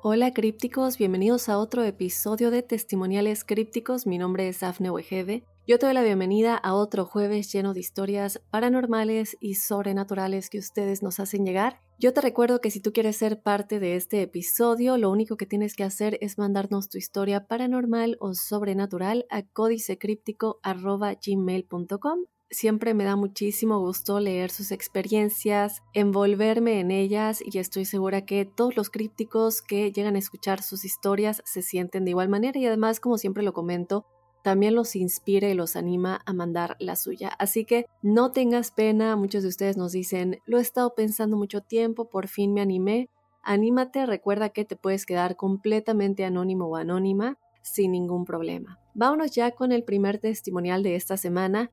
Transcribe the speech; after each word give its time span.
Hola 0.00 0.32
crípticos, 0.32 0.96
bienvenidos 0.96 1.48
a 1.48 1.58
otro 1.58 1.82
episodio 1.82 2.52
de 2.52 2.62
Testimoniales 2.62 3.44
Crípticos. 3.44 4.06
Mi 4.06 4.16
nombre 4.16 4.46
es 4.46 4.62
Afne 4.62 4.92
Wegebe. 4.92 5.42
Yo 5.66 5.80
te 5.80 5.86
doy 5.86 5.94
la 5.96 6.04
bienvenida 6.04 6.54
a 6.54 6.74
otro 6.74 7.04
jueves 7.04 7.52
lleno 7.52 7.74
de 7.74 7.80
historias 7.80 8.40
paranormales 8.52 9.36
y 9.40 9.56
sobrenaturales 9.56 10.50
que 10.50 10.60
ustedes 10.60 11.02
nos 11.02 11.18
hacen 11.18 11.44
llegar. 11.44 11.80
Yo 11.98 12.12
te 12.12 12.20
recuerdo 12.20 12.60
que 12.60 12.70
si 12.70 12.78
tú 12.78 12.92
quieres 12.92 13.16
ser 13.16 13.42
parte 13.42 13.80
de 13.80 13.96
este 13.96 14.22
episodio, 14.22 14.96
lo 14.98 15.10
único 15.10 15.36
que 15.36 15.46
tienes 15.46 15.74
que 15.74 15.82
hacer 15.82 16.16
es 16.20 16.38
mandarnos 16.38 16.88
tu 16.88 16.96
historia 16.96 17.48
paranormal 17.48 18.18
o 18.20 18.34
sobrenatural 18.34 19.26
a 19.30 19.42
códicecríptico.gmail.com 19.42 22.18
Siempre 22.50 22.94
me 22.94 23.04
da 23.04 23.14
muchísimo 23.14 23.78
gusto 23.78 24.20
leer 24.20 24.50
sus 24.50 24.72
experiencias, 24.72 25.82
envolverme 25.92 26.80
en 26.80 26.90
ellas 26.90 27.42
y 27.44 27.58
estoy 27.58 27.84
segura 27.84 28.24
que 28.24 28.46
todos 28.46 28.74
los 28.74 28.88
crípticos 28.88 29.60
que 29.60 29.92
llegan 29.92 30.16
a 30.16 30.18
escuchar 30.18 30.62
sus 30.62 30.86
historias 30.86 31.42
se 31.44 31.60
sienten 31.60 32.06
de 32.06 32.12
igual 32.12 32.30
manera 32.30 32.58
y 32.58 32.64
además, 32.64 33.00
como 33.00 33.18
siempre 33.18 33.42
lo 33.42 33.52
comento, 33.52 34.06
también 34.42 34.74
los 34.74 34.96
inspira 34.96 35.50
y 35.50 35.54
los 35.54 35.76
anima 35.76 36.22
a 36.24 36.32
mandar 36.32 36.76
la 36.78 36.96
suya. 36.96 37.28
Así 37.38 37.66
que 37.66 37.84
no 38.00 38.32
tengas 38.32 38.70
pena, 38.70 39.14
muchos 39.14 39.42
de 39.42 39.50
ustedes 39.50 39.76
nos 39.76 39.92
dicen, 39.92 40.38
lo 40.46 40.56
he 40.56 40.62
estado 40.62 40.94
pensando 40.94 41.36
mucho 41.36 41.60
tiempo, 41.60 42.08
por 42.08 42.28
fin 42.28 42.54
me 42.54 42.62
animé. 42.62 43.10
Anímate, 43.42 44.06
recuerda 44.06 44.48
que 44.48 44.64
te 44.64 44.74
puedes 44.74 45.04
quedar 45.04 45.36
completamente 45.36 46.24
anónimo 46.24 46.64
o 46.64 46.76
anónima 46.76 47.36
sin 47.60 47.92
ningún 47.92 48.24
problema. 48.24 48.78
Vámonos 48.94 49.32
ya 49.32 49.50
con 49.50 49.70
el 49.70 49.84
primer 49.84 50.18
testimonial 50.18 50.82
de 50.82 50.96
esta 50.96 51.18
semana 51.18 51.70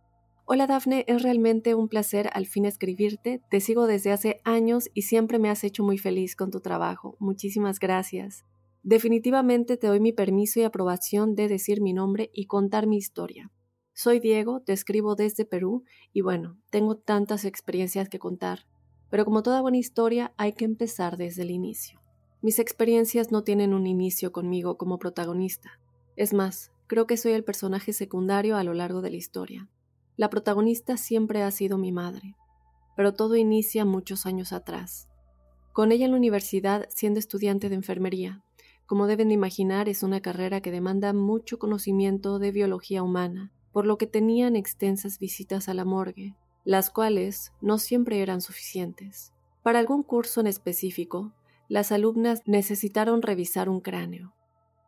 Hola 0.47 0.67
Dafne, 0.67 1.05
es 1.07 1.23
realmente 1.23 1.73
un 1.73 1.87
placer 1.87 2.29
al 2.33 2.45
fin 2.45 2.65
escribirte. 2.65 3.41
Te 3.49 3.59
sigo 3.59 3.87
desde 3.87 4.11
hace 4.11 4.41
años 4.43 4.91
y 4.93 5.01
siempre 5.01 5.39
me 5.39 5.49
has 5.49 5.63
hecho 5.63 5.83
muy 5.83 5.97
feliz 5.97 6.35
con 6.35 6.51
tu 6.51 6.59
trabajo. 6.59 7.17
Muchísimas 7.17 7.79
gracias. 7.79 8.45
Definitivamente 8.83 9.75
te 9.75 9.87
doy 9.87 9.99
mi 9.99 10.13
permiso 10.13 10.59
y 10.59 10.63
aprobación 10.63 11.33
de 11.33 11.47
decir 11.47 11.81
mi 11.81 11.93
nombre 11.93 12.29
y 12.31 12.45
contar 12.45 12.85
mi 12.85 12.97
historia. 12.97 13.51
Soy 13.95 14.19
Diego, 14.19 14.61
te 14.61 14.73
escribo 14.73 15.15
desde 15.15 15.45
Perú 15.45 15.83
y 16.13 16.21
bueno, 16.21 16.59
tengo 16.69 16.95
tantas 16.95 17.43
experiencias 17.43 18.07
que 18.07 18.19
contar, 18.19 18.67
pero 19.09 19.25
como 19.25 19.41
toda 19.41 19.61
buena 19.61 19.77
historia 19.77 20.31
hay 20.37 20.53
que 20.53 20.65
empezar 20.65 21.17
desde 21.17 21.41
el 21.41 21.49
inicio. 21.49 21.99
Mis 22.43 22.59
experiencias 22.59 23.31
no 23.31 23.41
tienen 23.41 23.73
un 23.73 23.87
inicio 23.87 24.31
conmigo 24.31 24.77
como 24.77 24.99
protagonista. 24.99 25.79
Es 26.15 26.35
más, 26.35 26.71
creo 26.85 27.07
que 27.07 27.17
soy 27.17 27.31
el 27.31 27.43
personaje 27.43 27.93
secundario 27.93 28.57
a 28.57 28.63
lo 28.63 28.75
largo 28.75 29.01
de 29.01 29.09
la 29.09 29.17
historia. 29.17 29.67
La 30.17 30.29
protagonista 30.29 30.95
siempre 30.95 31.43
ha 31.43 31.51
sido 31.51 31.77
mi 31.77 31.91
madre, 31.91 32.37
pero 32.95 33.13
todo 33.13 33.35
inicia 33.35 33.83
muchos 33.83 34.25
años 34.25 34.53
atrás. 34.53 35.09
Con 35.73 35.91
ella 35.91 36.05
en 36.05 36.11
la 36.11 36.17
universidad 36.17 36.85
siendo 36.87 37.19
estudiante 37.19 37.67
de 37.67 37.75
enfermería. 37.75 38.41
Como 38.85 39.07
deben 39.07 39.27
de 39.27 39.33
imaginar, 39.33 39.89
es 39.89 40.03
una 40.03 40.21
carrera 40.21 40.61
que 40.61 40.71
demanda 40.71 41.11
mucho 41.11 41.59
conocimiento 41.59 42.39
de 42.39 42.51
biología 42.51 43.03
humana, 43.03 43.51
por 43.73 43.85
lo 43.85 43.97
que 43.97 44.07
tenían 44.07 44.55
extensas 44.55 45.19
visitas 45.19 45.67
a 45.67 45.73
la 45.73 45.83
morgue, 45.83 46.33
las 46.63 46.91
cuales 46.91 47.51
no 47.59 47.77
siempre 47.77 48.21
eran 48.21 48.39
suficientes. 48.39 49.33
Para 49.63 49.79
algún 49.79 50.01
curso 50.01 50.39
en 50.39 50.47
específico, 50.47 51.33
las 51.67 51.91
alumnas 51.91 52.41
necesitaron 52.45 53.21
revisar 53.21 53.67
un 53.67 53.81
cráneo. 53.81 54.33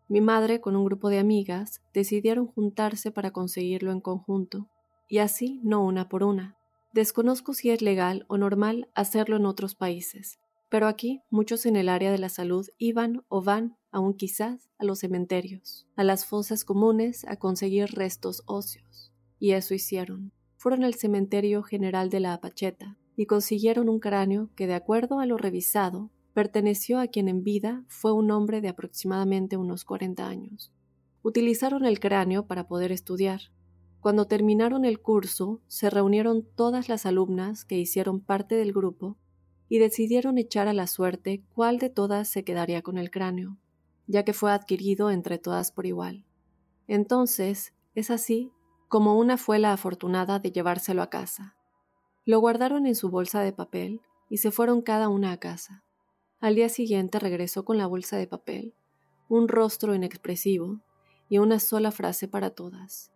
Mi 0.08 0.22
madre, 0.22 0.62
con 0.62 0.78
un 0.78 0.86
grupo 0.86 1.10
de 1.10 1.20
amigas, 1.20 1.82
decidieron 1.94 2.48
juntarse 2.48 3.12
para 3.12 3.32
conseguirlo 3.32 3.92
en 3.92 4.00
conjunto 4.00 4.70
y 5.08 5.20
así 5.20 5.60
no 5.64 5.84
una 5.84 6.10
por 6.10 6.24
una. 6.24 6.58
Desconozco 6.94 7.54
si 7.54 7.70
es 7.70 7.82
legal 7.82 8.26
o 8.28 8.38
normal 8.38 8.90
hacerlo 8.96 9.36
en 9.38 9.46
otros 9.46 9.76
países, 9.76 10.40
pero 10.70 10.88
aquí 10.88 11.22
muchos 11.30 11.66
en 11.66 11.76
el 11.76 11.90
área 11.90 12.12
de 12.12 12.18
la 12.18 12.30
salud 12.30 12.68
iban 12.78 13.24
o 13.30 13.42
van, 13.42 13.78
aún 13.92 14.14
quizás, 14.16 14.70
a 14.78 14.84
los 14.84 15.00
cementerios, 15.00 15.88
a 15.96 16.04
las 16.04 16.26
fosas 16.26 16.66
comunes 16.66 17.26
a 17.26 17.38
conseguir 17.38 17.92
restos 17.92 18.44
óseos. 18.46 19.14
Y 19.40 19.52
eso 19.52 19.74
hicieron. 19.74 20.34
Fueron 20.58 20.84
al 20.84 20.96
cementerio 20.96 21.64
general 21.64 22.10
de 22.10 22.20
la 22.20 22.34
Apacheta 22.34 22.98
y 23.16 23.28
consiguieron 23.28 23.90
un 23.90 24.00
cráneo 24.00 24.50
que, 24.56 24.68
de 24.68 24.74
acuerdo 24.74 25.20
a 25.20 25.26
lo 25.26 25.38
revisado, 25.38 26.12
perteneció 26.34 27.00
a 27.00 27.08
quien 27.08 27.28
en 27.30 27.44
vida 27.44 27.84
fue 27.88 28.12
un 28.12 28.32
hombre 28.32 28.62
de 28.62 28.70
aproximadamente 28.70 29.58
unos 29.58 29.86
40 29.86 30.28
años. 30.28 30.72
Utilizaron 31.24 31.86
el 31.86 32.00
cráneo 32.00 32.48
para 32.48 32.68
poder 32.68 32.92
estudiar, 32.92 33.42
cuando 34.08 34.26
terminaron 34.26 34.86
el 34.86 35.02
curso, 35.02 35.60
se 35.68 35.90
reunieron 35.90 36.48
todas 36.56 36.88
las 36.88 37.06
alumnas 37.06 37.66
que 37.66 37.78
hicieron 37.78 38.22
parte 38.22 38.56
del 38.56 38.72
grupo 38.72 39.18
y 39.68 39.80
decidieron 39.80 40.38
echar 40.38 40.70
a 40.70 40.74
la 40.74 40.88
suerte 40.88 41.44
cuál 41.54 41.78
de 41.78 41.90
todas 41.90 42.30
se 42.30 42.46
quedaría 42.46 42.82
con 42.82 42.98
el 42.98 43.12
cráneo, 43.12 43.58
ya 44.08 44.24
que 44.24 44.32
fue 44.32 44.54
adquirido 44.54 45.12
entre 45.12 45.40
todas 45.40 45.74
por 45.74 45.86
igual. 45.86 46.24
Entonces, 46.88 47.74
es 47.96 48.10
así 48.10 48.54
como 48.88 49.18
una 49.18 49.36
fue 49.36 49.60
la 49.60 49.74
afortunada 49.74 50.40
de 50.40 50.54
llevárselo 50.54 51.02
a 51.02 51.10
casa. 51.10 51.58
Lo 52.24 52.40
guardaron 52.40 52.88
en 52.88 52.96
su 52.96 53.10
bolsa 53.10 53.42
de 53.42 53.52
papel 53.52 54.00
y 54.30 54.38
se 54.38 54.52
fueron 54.52 54.82
cada 54.82 55.10
una 55.10 55.34
a 55.34 55.38
casa. 55.38 55.84
Al 56.40 56.56
día 56.56 56.70
siguiente 56.70 57.20
regresó 57.20 57.66
con 57.66 57.78
la 57.78 57.88
bolsa 57.88 58.16
de 58.16 58.28
papel, 58.28 58.74
un 59.28 59.50
rostro 59.50 59.94
inexpresivo 59.94 60.80
y 61.28 61.40
una 61.40 61.60
sola 61.60 61.92
frase 61.92 62.30
para 62.30 62.52
todas. 62.52 63.12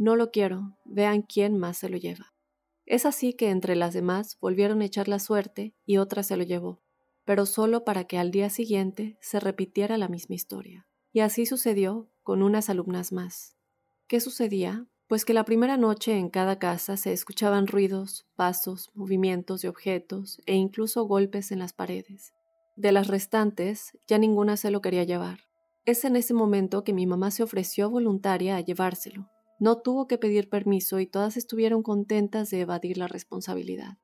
No 0.00 0.16
lo 0.16 0.30
quiero, 0.30 0.78
vean 0.86 1.20
quién 1.20 1.58
más 1.58 1.76
se 1.76 1.90
lo 1.90 1.98
lleva. 1.98 2.32
Es 2.86 3.04
así 3.04 3.34
que 3.34 3.50
entre 3.50 3.76
las 3.76 3.92
demás 3.92 4.38
volvieron 4.40 4.80
a 4.80 4.86
echar 4.86 5.08
la 5.08 5.18
suerte 5.18 5.74
y 5.84 5.98
otra 5.98 6.22
se 6.22 6.38
lo 6.38 6.42
llevó, 6.42 6.80
pero 7.26 7.44
solo 7.44 7.84
para 7.84 8.04
que 8.04 8.16
al 8.16 8.30
día 8.30 8.48
siguiente 8.48 9.18
se 9.20 9.40
repitiera 9.40 9.98
la 9.98 10.08
misma 10.08 10.36
historia. 10.36 10.88
Y 11.12 11.20
así 11.20 11.44
sucedió 11.44 12.08
con 12.22 12.42
unas 12.42 12.70
alumnas 12.70 13.12
más. 13.12 13.58
¿Qué 14.08 14.20
sucedía? 14.20 14.86
Pues 15.06 15.26
que 15.26 15.34
la 15.34 15.44
primera 15.44 15.76
noche 15.76 16.16
en 16.16 16.30
cada 16.30 16.58
casa 16.58 16.96
se 16.96 17.12
escuchaban 17.12 17.66
ruidos, 17.66 18.26
pasos, 18.36 18.88
movimientos 18.94 19.60
de 19.60 19.68
objetos 19.68 20.40
e 20.46 20.54
incluso 20.54 21.04
golpes 21.04 21.52
en 21.52 21.58
las 21.58 21.74
paredes. 21.74 22.32
De 22.74 22.90
las 22.90 23.08
restantes, 23.08 23.98
ya 24.08 24.16
ninguna 24.16 24.56
se 24.56 24.70
lo 24.70 24.80
quería 24.80 25.04
llevar. 25.04 25.40
Es 25.84 26.06
en 26.06 26.16
ese 26.16 26.32
momento 26.32 26.84
que 26.84 26.94
mi 26.94 27.06
mamá 27.06 27.30
se 27.30 27.42
ofreció 27.42 27.90
voluntaria 27.90 28.56
a 28.56 28.60
llevárselo, 28.60 29.28
no 29.60 29.82
tuvo 29.82 30.08
que 30.08 30.18
pedir 30.18 30.48
permiso 30.48 30.98
y 30.98 31.06
todas 31.06 31.36
estuvieron 31.36 31.82
contentas 31.82 32.50
de 32.50 32.62
evadir 32.62 32.96
la 32.96 33.06
responsabilidad. 33.06 33.98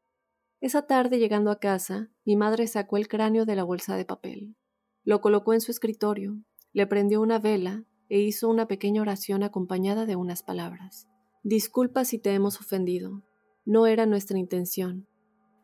Esa 0.60 0.86
tarde, 0.86 1.18
llegando 1.18 1.50
a 1.50 1.58
casa, 1.58 2.10
mi 2.24 2.36
madre 2.36 2.66
sacó 2.66 2.98
el 2.98 3.08
cráneo 3.08 3.46
de 3.46 3.56
la 3.56 3.64
bolsa 3.64 3.96
de 3.96 4.04
papel. 4.04 4.54
Lo 5.02 5.20
colocó 5.20 5.54
en 5.54 5.62
su 5.62 5.70
escritorio, 5.70 6.42
le 6.72 6.86
prendió 6.86 7.22
una 7.22 7.38
vela 7.38 7.84
e 8.10 8.20
hizo 8.20 8.48
una 8.48 8.68
pequeña 8.68 9.00
oración 9.00 9.42
acompañada 9.42 10.04
de 10.04 10.14
unas 10.14 10.42
palabras. 10.42 11.08
Disculpa 11.42 12.04
si 12.04 12.18
te 12.18 12.34
hemos 12.34 12.60
ofendido. 12.60 13.22
No 13.64 13.86
era 13.86 14.04
nuestra 14.04 14.38
intención. 14.38 15.08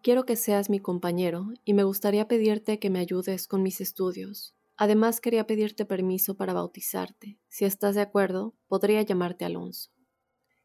Quiero 0.02 0.24
que 0.24 0.36
seas 0.36 0.70
mi 0.70 0.80
compañero 0.80 1.48
y 1.64 1.74
me 1.74 1.84
gustaría 1.84 2.28
pedirte 2.28 2.78
que 2.78 2.88
me 2.88 2.98
ayudes 2.98 3.46
con 3.46 3.62
mis 3.62 3.80
estudios. 3.80 4.56
Además, 4.82 5.20
quería 5.20 5.46
pedirte 5.46 5.84
permiso 5.84 6.36
para 6.36 6.54
bautizarte. 6.54 7.38
Si 7.46 7.64
estás 7.64 7.94
de 7.94 8.00
acuerdo, 8.00 8.56
podría 8.66 9.00
llamarte 9.02 9.44
Alonso. 9.44 9.92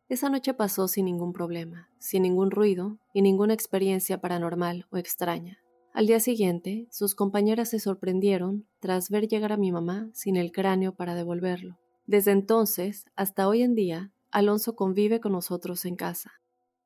Esa 0.10 0.28
noche 0.28 0.56
pasó 0.56 0.88
sin 0.88 1.06
ningún 1.06 1.34
problema, 1.34 1.92
sin 2.00 2.24
ningún 2.24 2.50
ruido 2.50 2.98
y 3.14 3.22
ninguna 3.22 3.54
experiencia 3.54 4.20
paranormal 4.20 4.88
o 4.90 4.98
extraña. 4.98 5.60
Al 5.94 6.08
día 6.08 6.20
siguiente, 6.20 6.88
sus 6.90 7.14
compañeras 7.14 7.70
se 7.70 7.80
sorprendieron 7.80 8.66
tras 8.80 9.12
ver 9.12 9.28
llegar 9.28 9.52
a 9.52 9.58
mi 9.58 9.72
mamá 9.72 10.10
sin 10.14 10.36
el 10.36 10.52
cráneo 10.52 10.96
para 10.96 11.14
devolverlo. 11.14 11.78
Desde 12.08 12.32
entonces 12.32 13.06
hasta 13.16 13.48
hoy 13.48 13.62
en 13.62 13.76
día, 13.76 14.12
Alonso 14.32 14.76
convive 14.76 15.20
con 15.20 15.34
nosotros 15.34 15.86
en 15.86 15.96
casa. 15.96 16.32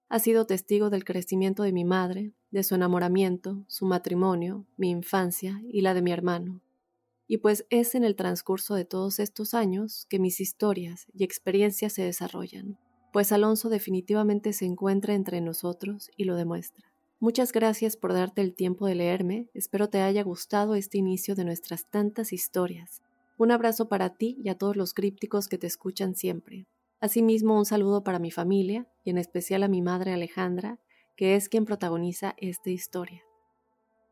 Ha 0.10 0.20
sido 0.20 0.48
testigo 0.48 0.90
del 0.90 1.06
crecimiento 1.06 1.64
de 1.64 1.72
mi 1.72 1.86
madre, 1.86 2.34
de 2.50 2.64
su 2.64 2.76
enamoramiento, 2.76 3.64
su 3.70 3.86
matrimonio, 3.86 4.66
mi 4.76 4.90
infancia 4.90 5.62
y 5.70 5.80
la 5.80 5.94
de 5.94 6.02
mi 6.02 6.12
hermano. 6.12 6.60
Y 7.32 7.38
pues 7.38 7.66
es 7.70 7.96
en 7.96 8.04
el 8.04 8.18
transcurso 8.18 8.76
de 8.76 8.84
todos 8.84 9.18
estos 9.18 9.54
años 9.54 10.06
que 10.10 10.20
mis 10.20 10.42
historias 10.42 11.08
y 11.14 11.24
experiencias 11.24 11.94
se 11.94 12.02
desarrollan, 12.02 12.78
pues 13.14 13.32
Alonso 13.32 13.70
definitivamente 13.70 14.52
se 14.52 14.66
encuentra 14.66 15.14
entre 15.14 15.40
nosotros 15.40 16.12
y 16.18 16.26
lo 16.26 16.36
demuestra. 16.36 16.92
Muchas 17.22 17.54
gracias 17.54 17.96
por 17.96 18.12
darte 18.12 18.42
el 18.42 18.54
tiempo 18.54 18.86
de 18.86 18.96
leerme, 18.96 19.48
espero 19.54 19.88
te 19.88 20.02
haya 20.02 20.24
gustado 20.24 20.76
este 20.76 20.98
inicio 20.98 21.34
de 21.34 21.46
nuestras 21.46 21.90
tantas 21.90 22.34
historias. 22.34 23.02
Un 23.38 23.52
abrazo 23.52 23.88
para 23.88 24.10
ti 24.10 24.36
y 24.44 24.50
a 24.50 24.58
todos 24.58 24.76
los 24.76 24.94
crípticos 24.94 25.48
que 25.48 25.58
te 25.58 25.68
escuchan 25.68 26.16
siempre. 26.16 26.68
Asimismo, 27.00 27.58
un 27.58 27.64
saludo 27.64 28.04
para 28.04 28.20
mi 28.20 28.32
familia 28.32 28.90
y 29.06 29.12
en 29.12 29.18
especial 29.18 29.64
a 29.64 29.70
mi 29.70 29.82
madre 29.82 30.12
Alejandra, 30.12 30.82
que 31.16 31.38
es 31.38 31.48
quien 31.48 31.64
protagoniza 31.64 32.36
esta 32.36 32.72
historia. 32.72 33.24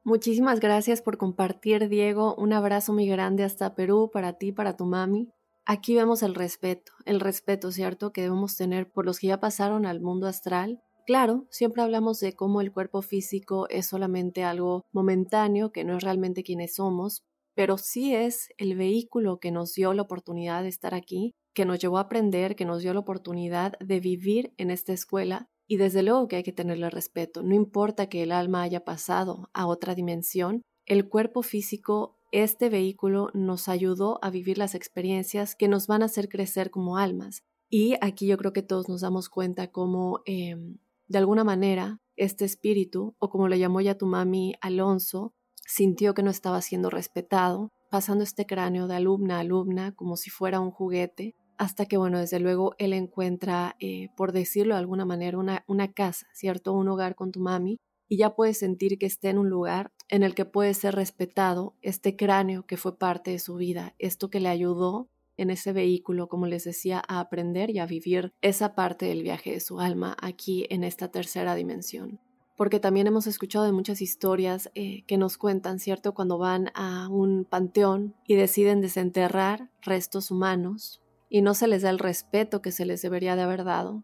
Muchísimas 0.03 0.59
gracias 0.59 1.01
por 1.01 1.17
compartir, 1.17 1.89
Diego. 1.89 2.35
Un 2.35 2.53
abrazo 2.53 2.93
muy 2.93 3.07
grande 3.07 3.43
hasta 3.43 3.75
Perú, 3.75 4.09
para 4.11 4.33
ti, 4.33 4.51
para 4.51 4.75
tu 4.75 4.85
mami. 4.85 5.29
Aquí 5.65 5.93
vemos 5.95 6.23
el 6.23 6.35
respeto, 6.35 6.91
el 7.05 7.19
respeto, 7.19 7.71
¿cierto?, 7.71 8.11
que 8.11 8.21
debemos 8.21 8.55
tener 8.55 8.91
por 8.91 9.05
los 9.05 9.19
que 9.19 9.27
ya 9.27 9.39
pasaron 9.39 9.85
al 9.85 10.01
mundo 10.01 10.27
astral. 10.27 10.81
Claro, 11.05 11.47
siempre 11.51 11.83
hablamos 11.83 12.19
de 12.19 12.33
cómo 12.33 12.61
el 12.61 12.71
cuerpo 12.71 13.01
físico 13.01 13.67
es 13.69 13.87
solamente 13.87 14.43
algo 14.43 14.85
momentáneo, 14.91 15.71
que 15.71 15.83
no 15.83 15.97
es 15.97 16.03
realmente 16.03 16.43
quienes 16.43 16.75
somos, 16.75 17.23
pero 17.53 17.77
sí 17.77 18.15
es 18.15 18.49
el 18.57 18.75
vehículo 18.75 19.39
que 19.39 19.51
nos 19.51 19.73
dio 19.73 19.93
la 19.93 20.03
oportunidad 20.03 20.63
de 20.63 20.69
estar 20.69 20.93
aquí 20.93 21.35
que 21.53 21.65
nos 21.65 21.79
llevó 21.79 21.97
a 21.97 22.01
aprender, 22.01 22.55
que 22.55 22.65
nos 22.65 22.81
dio 22.81 22.93
la 22.93 23.01
oportunidad 23.01 23.73
de 23.79 23.99
vivir 23.99 24.53
en 24.57 24.71
esta 24.71 24.93
escuela 24.93 25.49
y 25.69 25.77
desde 25.77 26.01
luego 26.01 26.27
que 26.27 26.35
hay 26.35 26.43
que 26.43 26.51
tenerle 26.51 26.89
respeto. 26.89 27.43
No 27.43 27.53
importa 27.53 28.09
que 28.09 28.23
el 28.23 28.31
alma 28.31 28.63
haya 28.63 28.83
pasado 28.83 29.49
a 29.53 29.67
otra 29.67 29.93
dimensión, 29.93 30.63
el 30.87 31.07
cuerpo 31.07 31.43
físico, 31.43 32.17
este 32.31 32.69
vehículo 32.69 33.29
nos 33.35 33.69
ayudó 33.69 34.17
a 34.23 34.31
vivir 34.31 34.57
las 34.57 34.73
experiencias 34.73 35.55
que 35.55 35.67
nos 35.67 35.85
van 35.85 36.01
a 36.01 36.05
hacer 36.05 36.27
crecer 36.27 36.71
como 36.71 36.97
almas. 36.97 37.43
Y 37.69 37.93
aquí 38.01 38.25
yo 38.25 38.35
creo 38.37 38.51
que 38.51 38.63
todos 38.63 38.89
nos 38.89 39.01
damos 39.01 39.29
cuenta 39.29 39.71
cómo, 39.71 40.21
em, 40.25 40.79
de 41.07 41.17
alguna 41.19 41.43
manera, 41.43 41.99
este 42.15 42.45
espíritu, 42.45 43.15
o 43.19 43.29
como 43.29 43.47
lo 43.47 43.55
llamó 43.55 43.79
ya 43.79 43.95
tu 43.95 44.07
mami 44.07 44.53
Alonso, 44.61 45.35
sintió 45.67 46.15
que 46.15 46.23
no 46.23 46.31
estaba 46.31 46.63
siendo 46.63 46.89
respetado, 46.89 47.69
pasando 47.91 48.23
este 48.23 48.47
cráneo 48.47 48.87
de 48.87 48.95
alumna 48.95 49.37
a 49.37 49.41
alumna 49.41 49.93
como 49.93 50.17
si 50.17 50.31
fuera 50.31 50.59
un 50.59 50.71
juguete, 50.71 51.35
hasta 51.59 51.85
que, 51.85 51.97
bueno, 51.97 52.19
desde 52.19 52.39
luego 52.39 52.73
él 52.79 52.93
encuentra, 52.93 53.75
eh, 53.81 54.09
por 54.15 54.31
decirlo 54.31 54.75
de 54.75 54.79
alguna 54.79 55.03
manera, 55.03 55.37
una, 55.37 55.65
una 55.67 55.91
casa, 55.91 56.25
¿cierto? 56.33 56.73
Un 56.73 56.87
hogar 56.87 57.15
con 57.15 57.31
tu 57.31 57.41
mami 57.41 57.77
y 58.07 58.17
ya 58.17 58.33
puedes 58.33 58.57
sentir 58.57 58.97
que 58.97 59.05
esté 59.05 59.29
en 59.29 59.37
un 59.37 59.49
lugar 59.49 59.91
en 60.07 60.23
el 60.23 60.35
que 60.35 60.45
puede 60.45 60.73
ser 60.73 60.95
respetado 60.95 61.75
este 61.81 62.15
cráneo 62.15 62.65
que 62.65 62.77
fue 62.77 62.97
parte 62.97 63.31
de 63.31 63.39
su 63.39 63.55
vida, 63.55 63.93
esto 63.99 64.29
que 64.29 64.39
le 64.39 64.47
ayudó 64.47 65.09
en 65.35 65.49
ese 65.49 65.73
vehículo, 65.73 66.29
como 66.29 66.47
les 66.47 66.63
decía, 66.63 67.03
a 67.07 67.19
aprender 67.19 67.69
y 67.69 67.79
a 67.79 67.85
vivir 67.85 68.33
esa 68.41 68.73
parte 68.73 69.07
del 69.07 69.21
viaje 69.21 69.51
de 69.51 69.59
su 69.59 69.81
alma 69.81 70.15
aquí 70.21 70.65
en 70.69 70.85
esta 70.85 71.11
tercera 71.11 71.55
dimensión. 71.55 72.21
Porque 72.55 72.79
también 72.79 73.07
hemos 73.07 73.27
escuchado 73.27 73.65
de 73.65 73.73
muchas 73.73 74.01
historias 74.01 74.71
eh, 74.75 75.03
que 75.07 75.17
nos 75.17 75.37
cuentan, 75.37 75.79
¿cierto? 75.79 76.13
Cuando 76.13 76.37
van 76.37 76.71
a 76.73 77.09
un 77.09 77.43
panteón 77.43 78.15
y 78.25 78.35
deciden 78.35 78.79
desenterrar 78.79 79.69
restos 79.81 80.31
humanos, 80.31 81.01
y 81.29 81.41
no 81.41 81.53
se 81.53 81.67
les 81.67 81.83
da 81.83 81.89
el 81.89 81.99
respeto 81.99 82.61
que 82.61 82.71
se 82.71 82.85
les 82.85 83.01
debería 83.01 83.35
de 83.35 83.43
haber 83.43 83.63
dado. 83.63 84.03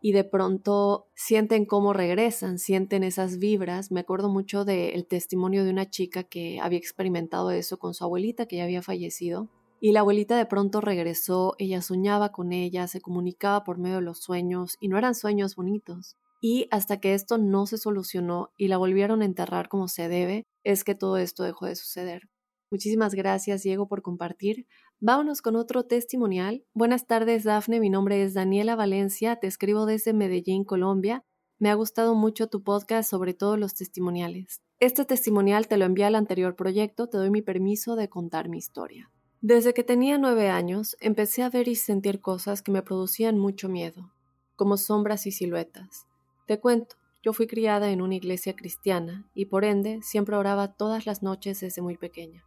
Y 0.00 0.12
de 0.12 0.24
pronto 0.24 1.08
sienten 1.14 1.66
cómo 1.66 1.92
regresan, 1.92 2.58
sienten 2.58 3.04
esas 3.04 3.38
vibras. 3.38 3.90
Me 3.90 4.00
acuerdo 4.00 4.30
mucho 4.30 4.64
del 4.64 5.06
testimonio 5.06 5.62
de 5.64 5.70
una 5.70 5.90
chica 5.90 6.22
que 6.22 6.58
había 6.60 6.78
experimentado 6.78 7.50
eso 7.50 7.78
con 7.78 7.92
su 7.92 8.04
abuelita 8.04 8.46
que 8.46 8.56
ya 8.56 8.64
había 8.64 8.80
fallecido. 8.80 9.50
Y 9.78 9.92
la 9.92 10.00
abuelita 10.00 10.36
de 10.36 10.46
pronto 10.46 10.80
regresó, 10.80 11.54
ella 11.58 11.82
soñaba 11.82 12.32
con 12.32 12.52
ella, 12.52 12.86
se 12.86 13.00
comunicaba 13.00 13.64
por 13.64 13.78
medio 13.78 13.96
de 13.96 14.02
los 14.02 14.20
sueños 14.20 14.76
y 14.80 14.88
no 14.88 14.96
eran 14.96 15.14
sueños 15.14 15.56
bonitos. 15.56 16.16
Y 16.42 16.68
hasta 16.70 17.00
que 17.00 17.12
esto 17.12 17.36
no 17.36 17.66
se 17.66 17.76
solucionó 17.76 18.52
y 18.56 18.68
la 18.68 18.78
volvieron 18.78 19.20
a 19.20 19.26
enterrar 19.26 19.68
como 19.68 19.88
se 19.88 20.08
debe, 20.08 20.44
es 20.64 20.84
que 20.84 20.94
todo 20.94 21.18
esto 21.18 21.44
dejó 21.44 21.66
de 21.66 21.76
suceder. 21.76 22.28
Muchísimas 22.70 23.14
gracias, 23.14 23.62
Diego, 23.62 23.88
por 23.88 24.00
compartir. 24.00 24.66
Vámonos 25.02 25.40
con 25.40 25.56
otro 25.56 25.84
testimonial. 25.84 26.62
Buenas 26.74 27.06
tardes, 27.06 27.44
Dafne. 27.44 27.80
Mi 27.80 27.88
nombre 27.88 28.22
es 28.22 28.34
Daniela 28.34 28.76
Valencia. 28.76 29.36
Te 29.36 29.46
escribo 29.46 29.86
desde 29.86 30.12
Medellín, 30.12 30.62
Colombia. 30.62 31.24
Me 31.58 31.70
ha 31.70 31.74
gustado 31.74 32.14
mucho 32.14 32.48
tu 32.48 32.62
podcast, 32.62 33.08
sobre 33.08 33.32
todo 33.32 33.56
los 33.56 33.74
testimoniales. 33.74 34.60
Este 34.78 35.06
testimonial 35.06 35.68
te 35.68 35.78
lo 35.78 35.86
envié 35.86 36.04
al 36.04 36.16
anterior 36.16 36.54
proyecto. 36.54 37.06
Te 37.06 37.16
doy 37.16 37.30
mi 37.30 37.40
permiso 37.40 37.96
de 37.96 38.10
contar 38.10 38.50
mi 38.50 38.58
historia. 38.58 39.10
Desde 39.40 39.72
que 39.72 39.84
tenía 39.84 40.18
nueve 40.18 40.50
años, 40.50 40.98
empecé 41.00 41.44
a 41.44 41.48
ver 41.48 41.68
y 41.68 41.76
sentir 41.76 42.20
cosas 42.20 42.60
que 42.60 42.70
me 42.70 42.82
producían 42.82 43.38
mucho 43.38 43.70
miedo, 43.70 44.12
como 44.54 44.76
sombras 44.76 45.26
y 45.26 45.32
siluetas. 45.32 46.04
Te 46.46 46.60
cuento, 46.60 46.96
yo 47.22 47.32
fui 47.32 47.46
criada 47.46 47.90
en 47.90 48.02
una 48.02 48.16
iglesia 48.16 48.54
cristiana 48.54 49.26
y 49.32 49.46
por 49.46 49.64
ende 49.64 50.00
siempre 50.02 50.36
oraba 50.36 50.74
todas 50.74 51.06
las 51.06 51.22
noches 51.22 51.60
desde 51.60 51.80
muy 51.80 51.96
pequeña. 51.96 52.44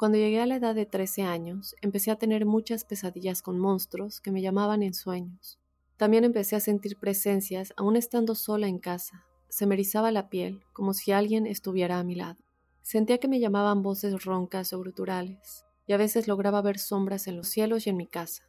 Cuando 0.00 0.16
llegué 0.16 0.40
a 0.40 0.46
la 0.46 0.56
edad 0.56 0.74
de 0.74 0.86
13 0.86 1.24
años, 1.24 1.76
empecé 1.82 2.10
a 2.10 2.16
tener 2.16 2.46
muchas 2.46 2.84
pesadillas 2.84 3.42
con 3.42 3.58
monstruos 3.58 4.22
que 4.22 4.32
me 4.32 4.40
llamaban 4.40 4.82
en 4.82 4.94
sueños. 4.94 5.58
También 5.98 6.24
empecé 6.24 6.56
a 6.56 6.60
sentir 6.60 6.96
presencias 6.96 7.74
aún 7.76 7.96
estando 7.96 8.34
sola 8.34 8.66
en 8.66 8.78
casa. 8.78 9.26
Se 9.50 9.66
me 9.66 9.74
erizaba 9.74 10.10
la 10.10 10.30
piel, 10.30 10.64
como 10.72 10.94
si 10.94 11.12
alguien 11.12 11.46
estuviera 11.46 11.98
a 11.98 12.02
mi 12.02 12.14
lado. 12.14 12.42
Sentía 12.80 13.18
que 13.18 13.28
me 13.28 13.40
llamaban 13.40 13.82
voces 13.82 14.24
roncas 14.24 14.72
o 14.72 14.80
gruturales, 14.80 15.66
y 15.86 15.92
a 15.92 15.98
veces 15.98 16.28
lograba 16.28 16.62
ver 16.62 16.78
sombras 16.78 17.26
en 17.26 17.36
los 17.36 17.48
cielos 17.48 17.86
y 17.86 17.90
en 17.90 17.98
mi 17.98 18.06
casa. 18.06 18.44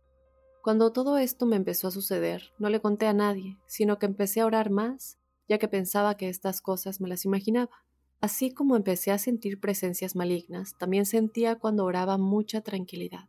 Cuando 0.64 0.94
todo 0.94 1.18
esto 1.18 1.46
me 1.46 1.58
empezó 1.58 1.90
a 1.90 1.92
suceder, 1.92 2.54
no 2.60 2.70
le 2.70 2.80
conté 2.80 3.08
a 3.08 3.14
nadie, 3.14 3.58
sino 3.68 4.00
que 4.00 4.06
empecé 4.06 4.40
a 4.40 4.46
orar 4.46 4.70
más, 4.70 5.18
ya 5.50 5.58
que 5.58 5.68
pensaba 5.68 6.16
que 6.16 6.30
estas 6.30 6.62
cosas 6.62 7.02
me 7.02 7.10
las 7.10 7.26
imaginaba. 7.26 7.84
Así 8.22 8.52
como 8.54 8.76
empecé 8.76 9.12
a 9.12 9.18
sentir 9.18 9.60
presencias 9.60 10.16
malignas, 10.16 10.78
también 10.78 11.08
sentía 11.08 11.56
cuando 11.56 11.86
oraba 11.86 12.20
mucha 12.20 12.62
tranquilidad. 12.62 13.28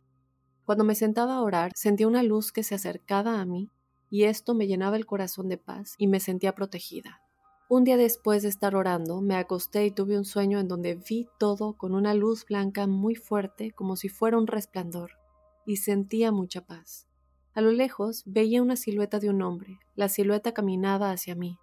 Cuando 0.65 0.83
me 0.83 0.93
sentaba 0.93 1.35
a 1.35 1.41
orar, 1.41 1.71
sentía 1.75 2.07
una 2.07 2.21
luz 2.21 2.51
que 2.51 2.61
se 2.61 2.75
acercaba 2.75 3.41
a 3.41 3.45
mí 3.45 3.71
y 4.11 4.25
esto 4.25 4.53
me 4.53 4.67
llenaba 4.67 4.95
el 4.95 5.07
corazón 5.07 5.49
de 5.49 5.57
paz 5.57 5.95
y 5.97 6.05
me 6.05 6.19
sentía 6.19 6.53
protegida. 6.53 7.21
Un 7.67 7.83
día 7.83 7.97
después 7.97 8.43
de 8.43 8.49
estar 8.49 8.75
orando, 8.75 9.19
me 9.21 9.35
acosté 9.35 9.87
y 9.87 9.91
tuve 9.91 10.15
un 10.15 10.25
sueño 10.25 10.59
en 10.59 10.67
donde 10.67 10.93
vi 10.93 11.27
todo 11.39 11.73
con 11.73 11.95
una 11.95 12.13
luz 12.13 12.45
blanca 12.45 12.85
muy 12.85 13.15
fuerte 13.15 13.71
como 13.71 13.95
si 13.95 14.09
fuera 14.09 14.37
un 14.37 14.45
resplandor, 14.45 15.13
y 15.65 15.77
sentía 15.77 16.31
mucha 16.31 16.61
paz. 16.67 17.07
A 17.55 17.61
lo 17.61 17.71
lejos 17.71 18.21
veía 18.27 18.61
una 18.61 18.75
silueta 18.75 19.17
de 19.19 19.31
un 19.31 19.41
hombre. 19.41 19.79
La 19.95 20.07
silueta 20.07 20.51
caminaba 20.51 21.09
hacia 21.09 21.33
mí. 21.33 21.57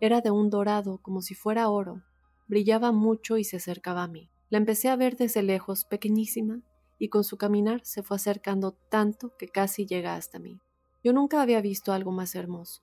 Era 0.00 0.22
de 0.22 0.30
un 0.30 0.48
dorado 0.48 0.98
como 1.02 1.20
si 1.20 1.34
fuera 1.34 1.68
oro, 1.68 2.02
brillaba 2.50 2.90
mucho 2.90 3.38
y 3.38 3.44
se 3.44 3.58
acercaba 3.58 4.02
a 4.02 4.08
mí. 4.08 4.28
La 4.48 4.58
empecé 4.58 4.88
a 4.88 4.96
ver 4.96 5.16
desde 5.16 5.40
lejos, 5.40 5.84
pequeñísima, 5.84 6.62
y 6.98 7.08
con 7.08 7.22
su 7.22 7.38
caminar 7.38 7.80
se 7.84 8.02
fue 8.02 8.16
acercando 8.16 8.72
tanto 8.72 9.36
que 9.38 9.46
casi 9.46 9.86
llega 9.86 10.16
hasta 10.16 10.40
mí. 10.40 10.60
Yo 11.04 11.12
nunca 11.12 11.40
había 11.40 11.60
visto 11.60 11.92
algo 11.92 12.10
más 12.10 12.34
hermoso. 12.34 12.82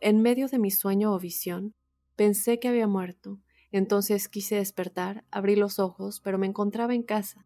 En 0.00 0.22
medio 0.22 0.46
de 0.46 0.60
mi 0.60 0.70
sueño 0.70 1.12
o 1.12 1.18
visión, 1.18 1.74
pensé 2.14 2.60
que 2.60 2.68
había 2.68 2.86
muerto, 2.86 3.40
entonces 3.72 4.28
quise 4.28 4.54
despertar, 4.54 5.24
abrí 5.32 5.56
los 5.56 5.80
ojos, 5.80 6.20
pero 6.20 6.38
me 6.38 6.46
encontraba 6.46 6.94
en 6.94 7.02
casa. 7.02 7.44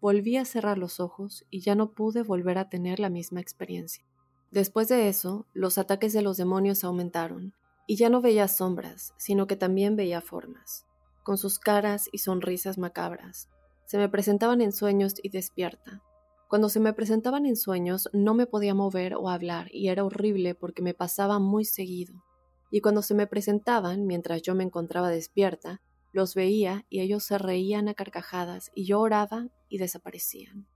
Volví 0.00 0.36
a 0.36 0.44
cerrar 0.44 0.76
los 0.76 1.00
ojos 1.00 1.46
y 1.50 1.60
ya 1.60 1.74
no 1.74 1.92
pude 1.92 2.22
volver 2.24 2.58
a 2.58 2.68
tener 2.68 3.00
la 3.00 3.08
misma 3.08 3.40
experiencia. 3.40 4.04
Después 4.50 4.88
de 4.88 5.08
eso, 5.08 5.46
los 5.54 5.78
ataques 5.78 6.12
de 6.12 6.20
los 6.20 6.36
demonios 6.36 6.84
aumentaron, 6.84 7.54
y 7.86 7.96
ya 7.96 8.10
no 8.10 8.20
veía 8.20 8.48
sombras, 8.48 9.14
sino 9.16 9.46
que 9.46 9.56
también 9.56 9.96
veía 9.96 10.20
formas 10.20 10.86
con 11.26 11.38
sus 11.38 11.58
caras 11.58 12.08
y 12.12 12.18
sonrisas 12.18 12.78
macabras. 12.78 13.48
Se 13.84 13.98
me 13.98 14.08
presentaban 14.08 14.60
en 14.60 14.70
sueños 14.70 15.14
y 15.20 15.30
despierta. 15.30 16.00
Cuando 16.48 16.68
se 16.68 16.78
me 16.78 16.92
presentaban 16.92 17.46
en 17.46 17.56
sueños 17.56 18.08
no 18.12 18.32
me 18.34 18.46
podía 18.46 18.74
mover 18.74 19.16
o 19.16 19.28
hablar 19.28 19.66
y 19.72 19.88
era 19.88 20.04
horrible 20.04 20.54
porque 20.54 20.82
me 20.82 20.94
pasaba 20.94 21.40
muy 21.40 21.64
seguido. 21.64 22.22
Y 22.70 22.80
cuando 22.80 23.02
se 23.02 23.14
me 23.14 23.26
presentaban, 23.26 24.06
mientras 24.06 24.40
yo 24.42 24.54
me 24.54 24.62
encontraba 24.62 25.10
despierta, 25.10 25.82
los 26.12 26.36
veía 26.36 26.86
y 26.88 27.00
ellos 27.00 27.24
se 27.24 27.38
reían 27.38 27.88
a 27.88 27.94
carcajadas 27.94 28.70
y 28.72 28.84
yo 28.84 29.00
oraba 29.00 29.48
y 29.68 29.78
desaparecían. 29.78 30.68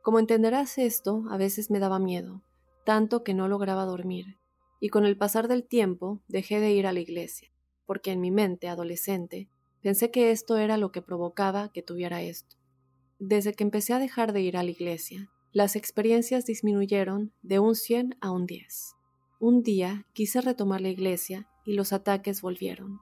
Como 0.00 0.18
entenderás 0.18 0.78
esto, 0.78 1.24
a 1.28 1.36
veces 1.36 1.70
me 1.70 1.80
daba 1.80 1.98
miedo, 1.98 2.42
tanto 2.86 3.24
que 3.24 3.34
no 3.34 3.46
lograba 3.46 3.84
dormir, 3.84 4.38
y 4.80 4.88
con 4.88 5.04
el 5.04 5.18
pasar 5.18 5.48
del 5.48 5.64
tiempo 5.64 6.22
dejé 6.28 6.60
de 6.60 6.72
ir 6.72 6.86
a 6.86 6.94
la 6.94 7.00
iglesia, 7.00 7.52
porque 7.84 8.12
en 8.12 8.22
mi 8.22 8.30
mente 8.30 8.70
adolescente 8.70 9.50
Pensé 9.82 10.10
que 10.10 10.30
esto 10.30 10.56
era 10.56 10.76
lo 10.76 10.92
que 10.92 11.02
provocaba 11.02 11.72
que 11.72 11.82
tuviera 11.82 12.22
esto. 12.22 12.56
Desde 13.18 13.52
que 13.52 13.64
empecé 13.64 13.92
a 13.92 13.98
dejar 13.98 14.32
de 14.32 14.40
ir 14.40 14.56
a 14.56 14.62
la 14.62 14.70
iglesia, 14.70 15.30
las 15.52 15.76
experiencias 15.76 16.46
disminuyeron 16.46 17.32
de 17.42 17.58
un 17.58 17.74
100 17.74 18.16
a 18.20 18.30
un 18.30 18.46
10. 18.46 18.94
Un 19.40 19.62
día 19.62 20.06
quise 20.12 20.40
retomar 20.40 20.80
la 20.80 20.88
iglesia 20.88 21.48
y 21.66 21.74
los 21.74 21.92
ataques 21.92 22.42
volvieron. 22.42 23.00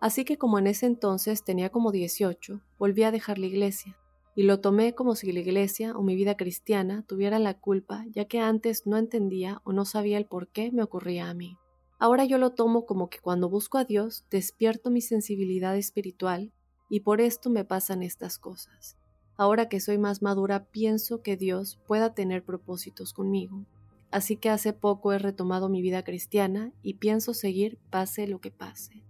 Así 0.00 0.24
que 0.24 0.36
como 0.36 0.58
en 0.58 0.66
ese 0.66 0.86
entonces 0.86 1.44
tenía 1.44 1.70
como 1.70 1.92
18, 1.92 2.60
volví 2.78 3.04
a 3.04 3.12
dejar 3.12 3.38
la 3.38 3.46
iglesia, 3.46 3.96
y 4.34 4.42
lo 4.42 4.60
tomé 4.60 4.94
como 4.94 5.14
si 5.14 5.32
la 5.32 5.40
iglesia 5.40 5.96
o 5.96 6.02
mi 6.02 6.14
vida 6.14 6.36
cristiana 6.36 7.04
tuviera 7.06 7.38
la 7.38 7.54
culpa, 7.54 8.04
ya 8.10 8.26
que 8.26 8.40
antes 8.40 8.86
no 8.86 8.98
entendía 8.98 9.62
o 9.64 9.72
no 9.72 9.84
sabía 9.84 10.18
el 10.18 10.26
por 10.26 10.48
qué 10.48 10.70
me 10.72 10.82
ocurría 10.82 11.30
a 11.30 11.34
mí. 11.34 11.56
Ahora 11.98 12.24
yo 12.26 12.36
lo 12.36 12.50
tomo 12.50 12.84
como 12.84 13.08
que 13.08 13.20
cuando 13.20 13.48
busco 13.48 13.78
a 13.78 13.84
Dios 13.84 14.24
despierto 14.30 14.90
mi 14.90 15.00
sensibilidad 15.00 15.76
espiritual 15.76 16.52
y 16.90 17.00
por 17.00 17.20
esto 17.20 17.48
me 17.48 17.64
pasan 17.64 18.02
estas 18.02 18.38
cosas. 18.38 18.96
Ahora 19.36 19.68
que 19.68 19.80
soy 19.80 19.98
más 19.98 20.20
madura 20.20 20.66
pienso 20.66 21.22
que 21.22 21.36
Dios 21.36 21.78
pueda 21.86 22.14
tener 22.14 22.44
propósitos 22.44 23.12
conmigo. 23.12 23.64
Así 24.10 24.36
que 24.36 24.50
hace 24.50 24.72
poco 24.72 25.12
he 25.12 25.18
retomado 25.18 25.68
mi 25.68 25.82
vida 25.82 26.04
cristiana 26.04 26.72
y 26.82 26.94
pienso 26.94 27.34
seguir 27.34 27.78
pase 27.90 28.26
lo 28.26 28.40
que 28.40 28.50
pase. 28.50 29.02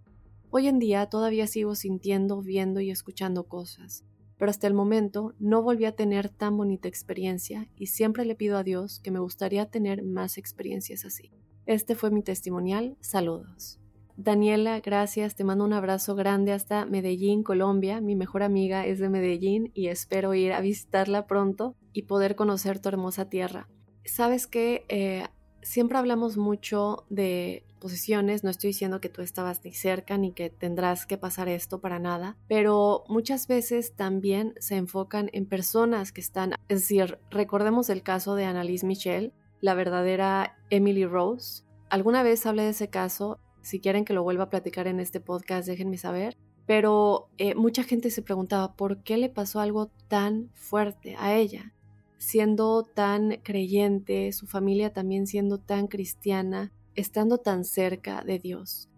Hoy 0.51 0.69
en 0.69 0.79
día 0.79 1.07
todavía 1.07 1.47
sigo 1.47 1.75
sintiendo, 1.75 2.41
viendo 2.41 2.81
y 2.81 2.91
escuchando 2.91 3.45
cosas, 3.45 4.05
pero 4.39 4.51
hasta 4.51 4.67
el 4.67 4.75
momento 4.75 5.35
no 5.39 5.63
volví 5.63 5.85
a 5.85 5.97
tener 5.97 6.29
tan 6.29 6.57
bonita 6.57 6.89
experiencia 6.89 7.69
y 7.77 7.87
siempre 7.89 8.25
le 8.25 8.37
pido 8.37 8.57
a 8.57 8.63
Dios 8.63 9.01
que 9.01 9.11
me 9.11 9.19
gustaría 9.19 9.71
tener 9.71 10.03
más 10.03 10.39
experiencias 10.39 11.05
así. 11.05 11.31
Este 11.67 11.97
fue 11.97 12.13
mi 12.13 12.23
testimonial, 12.23 12.97
saludos. 13.01 13.81
Daniela, 14.17 14.79
gracias, 14.81 15.35
te 15.35 15.43
mando 15.43 15.65
un 15.65 15.73
abrazo 15.73 16.15
grande 16.15 16.53
hasta 16.53 16.87
Medellín, 16.87 17.43
Colombia. 17.43 18.01
Mi 18.01 18.15
mejor 18.15 18.45
amiga 18.45 18.87
es 18.87 19.01
de 19.01 19.09
Medellín 19.09 19.73
y 19.75 19.89
espero 19.89 20.33
ir 20.33 20.53
a 20.53 20.61
visitarla 20.61 21.27
pronto 21.27 21.75
y 21.93 22.03
poder 22.03 22.37
conocer 22.37 22.79
tu 22.79 22.89
hermosa 22.89 23.29
tierra. 23.29 23.69
Sabes 24.05 24.47
que 24.47 24.87
eh, 24.89 25.27
siempre 25.61 25.99
hablamos 25.99 26.37
mucho 26.37 27.05
de 27.11 27.65
posiciones, 27.81 28.45
no 28.45 28.51
estoy 28.51 28.69
diciendo 28.69 29.01
que 29.01 29.09
tú 29.09 29.21
estabas 29.21 29.63
ni 29.65 29.73
cerca 29.73 30.17
ni 30.17 30.33
que 30.33 30.51
tendrás 30.51 31.05
que 31.05 31.19
pasar 31.19 31.49
esto 31.49 31.81
para 31.81 31.99
nada, 31.99 32.37
pero 32.49 33.05
muchas 33.09 33.49
veces 33.49 33.95
también 33.95 34.55
se 34.61 34.77
enfocan 34.77 35.31
en 35.33 35.47
personas 35.47 36.13
que 36.13 36.21
están, 36.21 36.55
es 36.69 36.81
decir, 36.81 37.19
recordemos 37.29 37.91
el 37.91 38.03
caso 38.03 38.35
de 38.35 38.45
Annalise 38.45 38.87
Michel, 38.87 39.33
la 39.61 39.75
verdadera 39.75 40.57
Emily 40.71 41.05
Rose. 41.05 41.65
Alguna 41.89 42.23
vez 42.23 42.47
hablé 42.47 42.63
de 42.65 42.71
ese 42.71 42.89
caso, 42.89 43.39
si 43.63 43.81
quieren 43.81 44.05
que 44.05 44.13
lo 44.13 44.23
vuelva 44.23 44.45
a 44.45 44.51
platicar 44.51 44.87
en 44.87 45.01
este 45.01 45.21
podcast, 45.21 45.67
déjenme 45.69 45.99
saber. 45.99 46.37
Pero 46.67 47.29
eh, 47.39 47.55
mucha 47.55 47.85
gente 47.85 48.11
se 48.11 48.23
preguntaba 48.23 48.75
por 48.75 49.03
qué 49.03 49.17
le 49.17 49.29
pasó 49.29 49.61
algo 49.61 49.91
tan 50.09 50.51
fuerte 50.55 51.15
a 51.19 51.35
ella 51.35 51.73
siendo 52.19 52.83
tan 52.83 53.41
creyente, 53.43 54.33
su 54.33 54.47
familia 54.47 54.93
también 54.93 55.27
siendo 55.27 55.59
tan 55.59 55.87
cristiana, 55.87 56.73
estando 56.95 57.39
tan 57.39 57.65
cerca 57.65 58.23
de 58.23 58.39
Dios. 58.39 58.89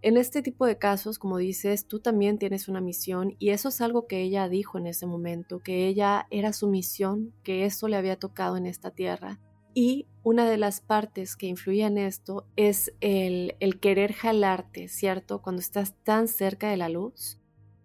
En 0.00 0.16
este 0.16 0.42
tipo 0.42 0.64
de 0.64 0.78
casos, 0.78 1.18
como 1.18 1.38
dices, 1.38 1.86
tú 1.86 1.98
también 1.98 2.38
tienes 2.38 2.68
una 2.68 2.80
misión 2.80 3.34
y 3.40 3.50
eso 3.50 3.68
es 3.68 3.80
algo 3.80 4.06
que 4.06 4.22
ella 4.22 4.48
dijo 4.48 4.78
en 4.78 4.86
ese 4.86 5.06
momento, 5.06 5.58
que 5.58 5.88
ella 5.88 6.28
era 6.30 6.52
su 6.52 6.68
misión, 6.68 7.34
que 7.42 7.64
eso 7.64 7.88
le 7.88 7.96
había 7.96 8.16
tocado 8.16 8.56
en 8.56 8.66
esta 8.66 8.92
tierra. 8.92 9.40
Y 9.80 10.08
una 10.24 10.50
de 10.50 10.56
las 10.56 10.80
partes 10.80 11.36
que 11.36 11.46
influía 11.46 11.86
en 11.86 11.98
esto 11.98 12.48
es 12.56 12.92
el, 13.00 13.54
el 13.60 13.78
querer 13.78 14.12
jalarte, 14.12 14.88
¿cierto? 14.88 15.40
Cuando 15.40 15.60
estás 15.60 15.94
tan 16.02 16.26
cerca 16.26 16.68
de 16.68 16.76
la 16.76 16.88
luz, 16.88 17.38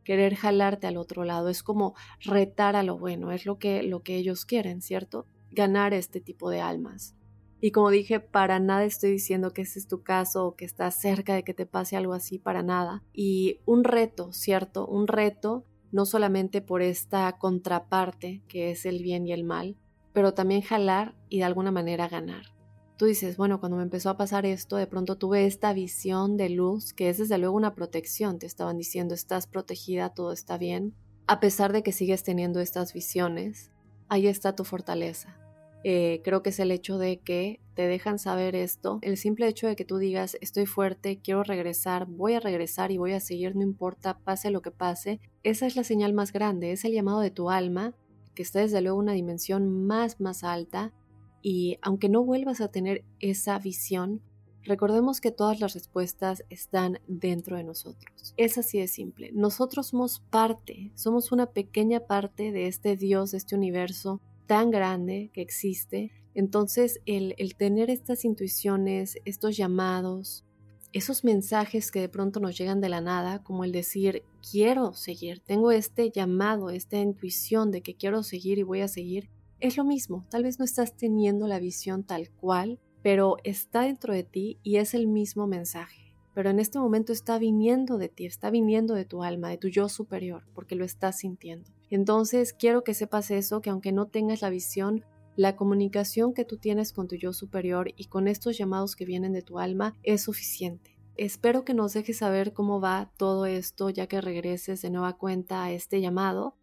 querer 0.04 0.34
jalarte 0.34 0.88
al 0.88 0.98
otro 0.98 1.24
lado, 1.24 1.50
es 1.50 1.62
como 1.62 1.94
retar 2.20 2.76
a 2.76 2.82
lo 2.82 2.98
bueno, 2.98 3.32
es 3.32 3.46
lo 3.46 3.60
que, 3.60 3.84
lo 3.84 4.02
que 4.02 4.16
ellos 4.16 4.44
quieren, 4.44 4.82
¿cierto? 4.82 5.28
Ganar 5.52 5.94
este 5.94 6.20
tipo 6.20 6.50
de 6.50 6.62
almas. 6.62 7.16
Y 7.62 7.70
como 7.70 7.92
dije, 7.92 8.20
para 8.20 8.60
nada 8.60 8.86
estoy 8.86 9.12
diciendo 9.12 9.54
que 9.54 9.62
ese 9.62 9.78
es 9.78 9.88
tu 9.88 10.02
caso 10.02 10.48
o 10.48 10.56
que 10.56 10.66
estás 10.66 11.00
cerca 11.00 11.36
de 11.36 11.44
que 11.44 11.54
te 11.54 11.68
pase 11.68 11.96
algo 11.96 12.14
así, 12.14 12.40
para 12.40 12.64
nada. 12.64 13.04
Y 13.14 13.60
un 13.68 13.84
reto, 13.84 14.34
¿cierto? 14.34 14.88
Un 14.88 15.08
reto 15.08 15.64
no 15.92 16.08
solamente 16.08 16.64
por 16.64 16.82
esta 16.82 17.38
contraparte 17.38 18.42
que 18.48 18.72
es 18.72 18.88
el 18.88 19.04
bien 19.04 19.28
y 19.28 19.32
el 19.32 19.44
mal, 19.44 19.78
pero 20.14 20.34
también 20.34 20.62
jalar 20.62 21.16
y 21.30 21.40
de 21.40 21.44
alguna 21.44 21.72
manera 21.72 22.08
ganar 22.08 22.54
tú 22.98 23.06
dices, 23.06 23.38
bueno, 23.38 23.60
cuando 23.60 23.78
me 23.78 23.84
empezó 23.84 24.10
a 24.10 24.18
pasar 24.18 24.46
esto, 24.46 24.78
de 24.78 24.88
pronto 24.88 25.18
tuve 25.18 25.46
esta 25.46 25.74
visión 25.74 26.38
de 26.38 26.50
luz, 26.50 26.94
que 26.94 27.10
es 27.10 27.18
desde 27.18 27.38
luego 27.38 27.56
una 27.56 27.76
protección, 27.76 28.40
te 28.40 28.46
estaban 28.46 28.78
diciendo, 28.78 29.14
estás 29.14 29.48
protegida, 29.48 30.14
todo 30.14 30.32
está 30.32 30.58
bien, 30.58 30.94
a 31.28 31.40
pesar 31.40 31.74
de 31.74 31.84
que 31.84 31.92
sigues 31.92 32.24
teniendo 32.24 32.60
estas 32.60 32.94
visiones, 32.94 33.72
ahí 34.10 34.28
está 34.28 34.56
tu 34.56 34.64
fortaleza. 34.64 35.38
Eh, 35.86 36.22
creo 36.24 36.42
que 36.44 36.52
es 36.52 36.60
el 36.60 36.72
hecho 36.72 36.98
de 36.98 37.20
que 37.20 37.60
te 37.74 37.88
dejan 37.88 38.20
saber 38.20 38.56
esto, 38.56 39.00
el 39.02 39.18
simple 39.18 39.50
hecho 39.50 39.68
de 39.68 39.76
que 39.76 39.84
tú 39.84 39.98
digas, 39.98 40.38
estoy 40.40 40.66
fuerte, 40.66 41.20
quiero 41.22 41.44
regresar, 41.44 42.06
voy 42.06 42.36
a 42.36 42.40
regresar 42.40 42.92
y 42.92 42.98
voy 42.98 43.12
a 43.12 43.20
seguir, 43.20 43.54
no 43.58 43.64
importa, 43.64 44.18
pase 44.20 44.50
lo 44.50 44.62
que 44.62 44.72
pase, 44.72 45.20
esa 45.44 45.66
es 45.66 45.76
la 45.76 45.84
señal 45.84 46.14
más 46.14 46.32
grande, 46.32 46.72
es 46.72 46.86
el 46.86 46.94
llamado 46.94 47.20
de 47.20 47.32
tu 47.32 47.50
alma, 47.50 47.94
que 48.34 48.44
está 48.44 48.60
desde 48.60 48.82
luego 48.82 48.98
una 48.98 49.14
dimensión 49.14 49.86
más, 49.86 50.20
más 50.20 50.44
alta, 50.44 50.94
y 51.42 51.78
aunque 51.82 52.10
no 52.10 52.24
vuelvas 52.24 52.62
a 52.62 52.70
tener 52.70 53.04
esa 53.20 53.60
visión, 53.60 54.22
recordemos 54.64 55.20
que 55.20 55.32
todas 55.32 55.60
las 55.60 55.74
respuestas 55.74 56.44
están 56.50 57.00
dentro 57.08 57.58
de 57.58 57.64
nosotros. 57.64 58.34
Es 58.38 58.58
así 58.58 58.80
de 58.80 58.88
simple. 58.88 59.32
Nosotros 59.34 59.88
somos 59.88 60.22
parte, 60.30 60.92
somos 60.96 61.32
una 61.32 61.48
pequeña 61.48 62.02
parte 62.02 62.52
de 62.52 62.68
este 62.68 62.96
Dios, 62.96 63.32
de 63.32 63.38
este 63.40 63.56
universo 63.56 64.22
tan 64.48 64.72
grande 64.72 65.32
que 65.34 65.42
existe. 65.42 66.12
Entonces, 66.34 67.02
el, 67.06 67.36
el 67.38 67.56
tener 67.56 67.90
estas 67.90 68.26
intuiciones, 68.26 69.18
estos 69.26 69.58
llamados, 69.58 70.46
esos 70.94 71.24
mensajes 71.24 71.92
que 71.92 72.00
de 72.00 72.08
pronto 72.08 72.40
nos 72.40 72.56
llegan 72.58 72.80
de 72.80 72.88
la 72.88 73.02
nada, 73.02 73.44
como 73.44 73.64
el 73.64 73.72
decir, 73.72 74.24
quiero 74.50 74.94
seguir, 74.94 75.40
tengo 75.40 75.72
este 75.72 76.12
llamado, 76.12 76.70
esta 76.70 76.98
intuición 77.00 77.72
de 77.72 77.82
que 77.82 77.96
quiero 77.96 78.22
seguir 78.22 78.60
y 78.60 78.64
voy 78.64 78.82
a 78.82 78.88
seguir, 78.88 79.30
es 79.60 79.76
lo 79.76 79.84
mismo, 79.84 80.26
tal 80.30 80.44
vez 80.44 80.60
no 80.60 80.66
estás 80.66 80.96
teniendo 80.96 81.48
la 81.48 81.60
visión 81.60 82.04
tal 82.04 82.30
cual, 82.30 82.80
pero 83.02 83.38
está 83.44 83.82
dentro 83.82 84.14
de 84.14 84.24
ti 84.24 84.60
y 84.62 84.78
es 84.78 84.94
el 84.94 85.08
mismo 85.08 85.48
mensaje. 85.48 86.16
Pero 86.36 86.50
en 86.50 86.60
este 86.60 86.80
momento 86.80 87.12
está 87.12 87.38
viniendo 87.38 87.98
de 87.98 88.10
ti, 88.10 88.26
está 88.26 88.50
viniendo 88.50 88.94
de 88.94 89.06
tu 89.06 89.24
alma, 89.24 89.50
de 89.50 89.58
tu 89.58 89.68
yo 89.68 89.90
superior, 89.90 90.46
porque 90.54 90.76
lo 90.76 90.86
estás 90.86 91.20
sintiendo. 91.20 91.72
Entonces 91.90 92.54
quiero 92.54 92.84
que 92.84 92.94
sepas 92.94 93.30
eso, 93.32 93.62
que 93.62 93.70
aunque 93.70 93.92
no 93.92 94.08
tengas 94.08 94.42
la 94.42 94.50
visión, 94.50 95.06
la 95.36 95.56
comunicación 95.56 96.34
que 96.34 96.46
tú 96.46 96.58
tienes 96.58 96.94
con 96.94 97.08
tu 97.08 97.16
yo 97.16 97.34
superior 97.34 97.92
y 97.96 98.06
con 98.06 98.28
estos 98.28 98.58
llamados 98.58 98.96
que 98.96 99.06
vienen 99.06 99.34
de 99.34 99.42
tu 99.42 99.60
alma 99.60 99.96
es 100.04 100.24
suficiente. 100.24 100.98
Espero 101.16 101.64
que 101.64 101.74
nos 101.74 101.94
dejes 101.94 102.18
saber 102.18 102.54
cómo 102.54 102.82
va 102.82 103.12
todo 103.18 103.46
esto 103.46 103.90
ya 103.90 104.08
que 104.08 104.22
regreses 104.22 104.82
de 104.82 104.90
nueva 104.90 105.18
cuenta 105.18 105.64
a 105.64 105.72
este 105.72 106.02
llamado 106.02 106.56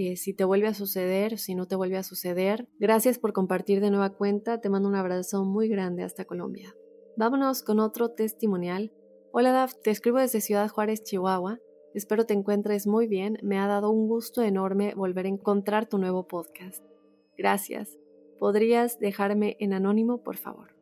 eh, 0.00 0.16
si 0.16 0.32
te 0.32 0.44
vuelve 0.44 0.68
a 0.68 0.74
suceder, 0.74 1.38
si 1.38 1.56
no 1.56 1.66
te 1.66 1.74
vuelve 1.74 1.96
a 1.96 2.04
suceder. 2.04 2.68
Gracias 2.78 3.18
por 3.18 3.32
compartir 3.32 3.80
de 3.80 3.90
nueva 3.90 4.10
cuenta, 4.10 4.60
te 4.60 4.68
mando 4.68 4.88
un 4.88 4.94
abrazo 4.94 5.44
muy 5.44 5.68
grande 5.68 6.04
hasta 6.04 6.24
Colombia. 6.24 6.72
Vámonos 7.16 7.62
con 7.64 7.80
otro 7.80 8.10
testimonial. 8.10 8.92
Hola 9.32 9.50
Daf, 9.50 9.74
te 9.82 9.90
escribo 9.90 10.18
desde 10.18 10.40
Ciudad 10.40 10.68
Juárez, 10.68 11.02
Chihuahua. 11.02 11.58
Espero 11.94 12.26
te 12.26 12.34
encuentres 12.34 12.86
muy 12.86 13.08
bien, 13.08 13.38
me 13.42 13.58
ha 13.58 13.66
dado 13.66 13.90
un 13.90 14.06
gusto 14.06 14.42
enorme 14.42 14.94
volver 14.94 15.26
a 15.26 15.30
encontrar 15.30 15.88
tu 15.88 15.98
nuevo 15.98 16.28
podcast. 16.28 16.84
Gracias. 17.36 17.97
¿Podrías 18.38 19.00
dejarme 19.00 19.56
en 19.58 19.72
anónimo, 19.72 20.22
por 20.22 20.36
favor? 20.36 20.76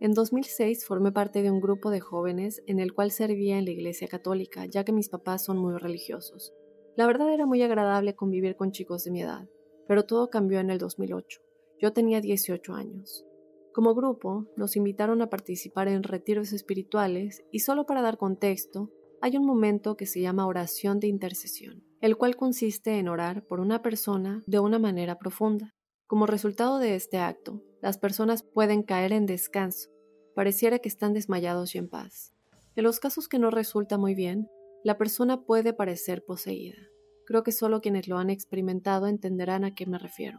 En 0.00 0.12
2006 0.12 0.84
formé 0.84 1.10
parte 1.10 1.42
de 1.42 1.50
un 1.50 1.60
grupo 1.60 1.90
de 1.90 2.00
jóvenes 2.00 2.62
en 2.66 2.78
el 2.78 2.92
cual 2.92 3.10
servía 3.10 3.58
en 3.58 3.64
la 3.64 3.70
Iglesia 3.70 4.08
Católica, 4.08 4.66
ya 4.66 4.84
que 4.84 4.92
mis 4.92 5.08
papás 5.08 5.44
son 5.44 5.58
muy 5.58 5.76
religiosos. 5.76 6.52
La 6.96 7.06
verdad 7.06 7.32
era 7.32 7.46
muy 7.46 7.62
agradable 7.62 8.14
convivir 8.14 8.56
con 8.56 8.72
chicos 8.72 9.04
de 9.04 9.10
mi 9.10 9.22
edad, 9.22 9.48
pero 9.86 10.04
todo 10.04 10.28
cambió 10.28 10.60
en 10.60 10.70
el 10.70 10.78
2008. 10.78 11.40
Yo 11.80 11.92
tenía 11.92 12.20
18 12.20 12.74
años. 12.74 13.24
Como 13.72 13.94
grupo, 13.94 14.46
nos 14.56 14.76
invitaron 14.76 15.22
a 15.22 15.30
participar 15.30 15.88
en 15.88 16.02
retiros 16.02 16.52
espirituales 16.52 17.42
y 17.50 17.60
solo 17.60 17.86
para 17.86 18.02
dar 18.02 18.18
contexto, 18.18 18.90
hay 19.20 19.36
un 19.36 19.46
momento 19.46 19.96
que 19.96 20.06
se 20.06 20.20
llama 20.20 20.46
oración 20.46 21.00
de 21.00 21.08
intercesión, 21.08 21.84
el 22.00 22.16
cual 22.16 22.36
consiste 22.36 22.98
en 22.98 23.08
orar 23.08 23.46
por 23.46 23.60
una 23.60 23.80
persona 23.80 24.42
de 24.46 24.58
una 24.58 24.78
manera 24.78 25.18
profunda. 25.18 25.74
Como 26.08 26.24
resultado 26.24 26.78
de 26.78 26.94
este 26.94 27.18
acto, 27.18 27.62
las 27.82 27.98
personas 27.98 28.42
pueden 28.42 28.82
caer 28.82 29.12
en 29.12 29.26
descanso, 29.26 29.90
pareciera 30.34 30.78
que 30.78 30.88
están 30.88 31.12
desmayados 31.12 31.74
y 31.74 31.78
en 31.78 31.90
paz. 31.90 32.32
En 32.76 32.84
los 32.84 32.98
casos 32.98 33.28
que 33.28 33.38
no 33.38 33.50
resulta 33.50 33.98
muy 33.98 34.14
bien, 34.14 34.48
la 34.82 34.96
persona 34.96 35.42
puede 35.42 35.74
parecer 35.74 36.24
poseída. 36.24 36.78
Creo 37.26 37.42
que 37.42 37.52
solo 37.52 37.82
quienes 37.82 38.08
lo 38.08 38.16
han 38.16 38.30
experimentado 38.30 39.06
entenderán 39.06 39.66
a 39.66 39.74
qué 39.74 39.84
me 39.84 39.98
refiero. 39.98 40.38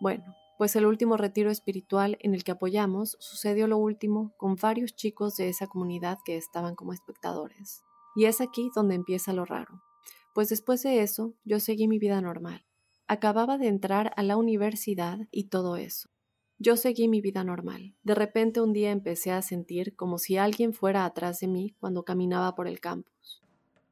Bueno, 0.00 0.24
pues 0.58 0.74
el 0.74 0.84
último 0.84 1.16
retiro 1.16 1.52
espiritual 1.52 2.18
en 2.18 2.34
el 2.34 2.42
que 2.42 2.50
apoyamos 2.50 3.16
sucedió 3.20 3.68
lo 3.68 3.78
último 3.78 4.34
con 4.36 4.56
varios 4.56 4.96
chicos 4.96 5.36
de 5.36 5.48
esa 5.48 5.68
comunidad 5.68 6.18
que 6.24 6.36
estaban 6.36 6.74
como 6.74 6.92
espectadores. 6.92 7.84
Y 8.16 8.24
es 8.24 8.40
aquí 8.40 8.68
donde 8.74 8.96
empieza 8.96 9.32
lo 9.32 9.44
raro, 9.44 9.80
pues 10.34 10.48
después 10.48 10.82
de 10.82 11.02
eso 11.02 11.34
yo 11.44 11.60
seguí 11.60 11.86
mi 11.86 12.00
vida 12.00 12.20
normal. 12.20 12.64
Acababa 13.06 13.58
de 13.58 13.68
entrar 13.68 14.12
a 14.16 14.22
la 14.22 14.36
universidad 14.36 15.18
y 15.30 15.44
todo 15.44 15.76
eso. 15.76 16.08
Yo 16.58 16.76
seguí 16.76 17.08
mi 17.08 17.20
vida 17.20 17.44
normal. 17.44 17.94
De 18.02 18.14
repente 18.14 18.60
un 18.60 18.72
día 18.72 18.90
empecé 18.90 19.30
a 19.30 19.42
sentir 19.42 19.94
como 19.96 20.18
si 20.18 20.36
alguien 20.36 20.72
fuera 20.72 21.04
atrás 21.04 21.40
de 21.40 21.48
mí 21.48 21.74
cuando 21.80 22.04
caminaba 22.04 22.54
por 22.54 22.66
el 22.66 22.80
campus. 22.80 23.42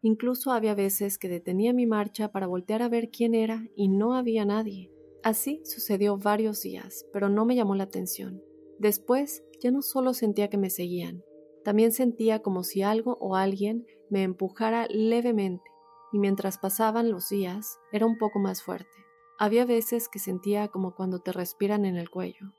Incluso 0.00 0.50
había 0.50 0.74
veces 0.74 1.18
que 1.18 1.28
detenía 1.28 1.72
mi 1.72 1.86
marcha 1.86 2.32
para 2.32 2.46
voltear 2.46 2.82
a 2.82 2.88
ver 2.88 3.10
quién 3.10 3.34
era 3.34 3.68
y 3.76 3.88
no 3.88 4.14
había 4.14 4.44
nadie. 4.44 4.90
Así 5.22 5.60
sucedió 5.64 6.16
varios 6.16 6.62
días, 6.62 7.06
pero 7.12 7.28
no 7.28 7.44
me 7.44 7.54
llamó 7.54 7.74
la 7.74 7.84
atención. 7.84 8.42
Después 8.78 9.44
ya 9.60 9.70
no 9.70 9.82
solo 9.82 10.14
sentía 10.14 10.48
que 10.48 10.58
me 10.58 10.70
seguían, 10.70 11.22
también 11.64 11.92
sentía 11.92 12.42
como 12.42 12.64
si 12.64 12.82
algo 12.82 13.16
o 13.20 13.36
alguien 13.36 13.86
me 14.10 14.24
empujara 14.24 14.86
levemente, 14.88 15.70
y 16.12 16.18
mientras 16.18 16.58
pasaban 16.58 17.10
los 17.10 17.28
días 17.28 17.78
era 17.92 18.06
un 18.06 18.18
poco 18.18 18.40
más 18.40 18.62
fuerte. 18.62 19.01
Había 19.42 19.64
veces 19.64 20.08
que 20.08 20.20
sentía 20.20 20.68
como 20.68 20.94
cuando 20.94 21.18
te 21.18 21.32
respiran 21.32 21.84
en 21.84 21.96
el 21.96 22.10
cuello. 22.10 22.54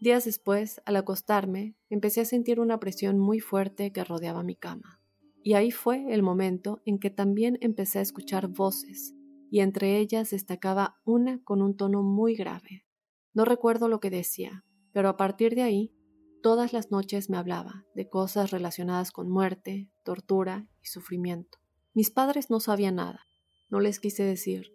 Días 0.00 0.24
después, 0.24 0.80
al 0.86 0.96
acostarme, 0.96 1.76
empecé 1.90 2.22
a 2.22 2.24
sentir 2.24 2.58
una 2.58 2.80
presión 2.80 3.18
muy 3.18 3.38
fuerte 3.38 3.92
que 3.92 4.02
rodeaba 4.02 4.42
mi 4.42 4.56
cama. 4.56 4.98
Y 5.42 5.52
ahí 5.52 5.70
fue 5.70 6.06
el 6.14 6.22
momento 6.22 6.80
en 6.86 6.98
que 6.98 7.10
también 7.10 7.58
empecé 7.60 7.98
a 7.98 8.02
escuchar 8.02 8.48
voces, 8.48 9.14
y 9.50 9.60
entre 9.60 9.98
ellas 9.98 10.30
destacaba 10.30 10.96
una 11.04 11.44
con 11.44 11.60
un 11.60 11.76
tono 11.76 12.02
muy 12.02 12.34
grave. 12.34 12.86
No 13.34 13.44
recuerdo 13.44 13.88
lo 13.88 14.00
que 14.00 14.08
decía, 14.08 14.64
pero 14.94 15.10
a 15.10 15.18
partir 15.18 15.54
de 15.54 15.64
ahí, 15.64 15.94
todas 16.42 16.72
las 16.72 16.90
noches 16.90 17.28
me 17.28 17.36
hablaba 17.36 17.84
de 17.94 18.08
cosas 18.08 18.52
relacionadas 18.52 19.12
con 19.12 19.28
muerte, 19.28 19.90
tortura 20.02 20.66
y 20.80 20.86
sufrimiento. 20.86 21.58
Mis 21.92 22.10
padres 22.10 22.48
no 22.48 22.58
sabían 22.58 22.94
nada, 22.94 23.26
no 23.68 23.80
les 23.80 24.00
quise 24.00 24.22
decir, 24.22 24.71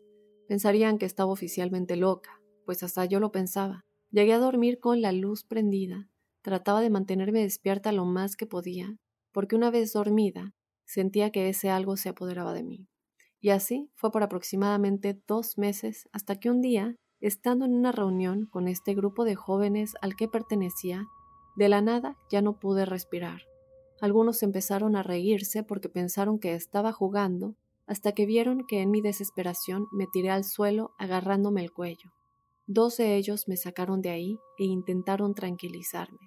Pensarían 0.47 0.97
que 0.97 1.05
estaba 1.05 1.31
oficialmente 1.31 1.95
loca, 1.95 2.41
pues 2.65 2.83
hasta 2.83 3.05
yo 3.05 3.19
lo 3.19 3.31
pensaba. 3.31 3.85
Llegué 4.11 4.33
a 4.33 4.39
dormir 4.39 4.79
con 4.79 5.01
la 5.01 5.11
luz 5.11 5.43
prendida, 5.43 6.09
trataba 6.41 6.81
de 6.81 6.89
mantenerme 6.89 7.41
despierta 7.41 7.91
lo 7.91 8.05
más 8.05 8.37
que 8.37 8.47
podía, 8.47 8.95
porque 9.33 9.55
una 9.55 9.69
vez 9.69 9.91
dormida 9.91 10.53
sentía 10.85 11.31
que 11.31 11.49
ese 11.49 11.69
algo 11.69 11.97
se 11.97 12.09
apoderaba 12.09 12.53
de 12.53 12.63
mí. 12.63 12.87
Y 13.41 13.49
así 13.49 13.91
fue 13.95 14.11
por 14.11 14.23
aproximadamente 14.23 15.21
dos 15.27 15.57
meses 15.57 16.07
hasta 16.11 16.39
que 16.39 16.49
un 16.49 16.61
día, 16.61 16.95
estando 17.19 17.65
en 17.65 17.73
una 17.73 17.91
reunión 17.91 18.45
con 18.45 18.67
este 18.67 18.95
grupo 18.95 19.25
de 19.25 19.35
jóvenes 19.35 19.95
al 20.01 20.15
que 20.15 20.27
pertenecía, 20.27 21.05
de 21.57 21.69
la 21.69 21.81
nada 21.81 22.15
ya 22.31 22.41
no 22.41 22.59
pude 22.59 22.85
respirar. 22.85 23.41
Algunos 23.99 24.43
empezaron 24.43 24.95
a 24.95 25.03
reírse 25.03 25.63
porque 25.63 25.89
pensaron 25.89 26.39
que 26.39 26.53
estaba 26.53 26.93
jugando 26.93 27.55
hasta 27.87 28.11
que 28.11 28.25
vieron 28.25 28.67
que 28.67 28.81
en 28.81 28.91
mi 28.91 29.01
desesperación 29.01 29.87
me 29.91 30.05
tiré 30.05 30.29
al 30.29 30.43
suelo 30.43 30.91
agarrándome 30.99 31.61
el 31.61 31.71
cuello. 31.71 32.11
Dos 32.67 32.97
de 32.97 33.15
ellos 33.15 33.47
me 33.47 33.57
sacaron 33.57 34.01
de 34.01 34.09
ahí 34.09 34.37
e 34.59 34.65
intentaron 34.65 35.33
tranquilizarme. 35.33 36.19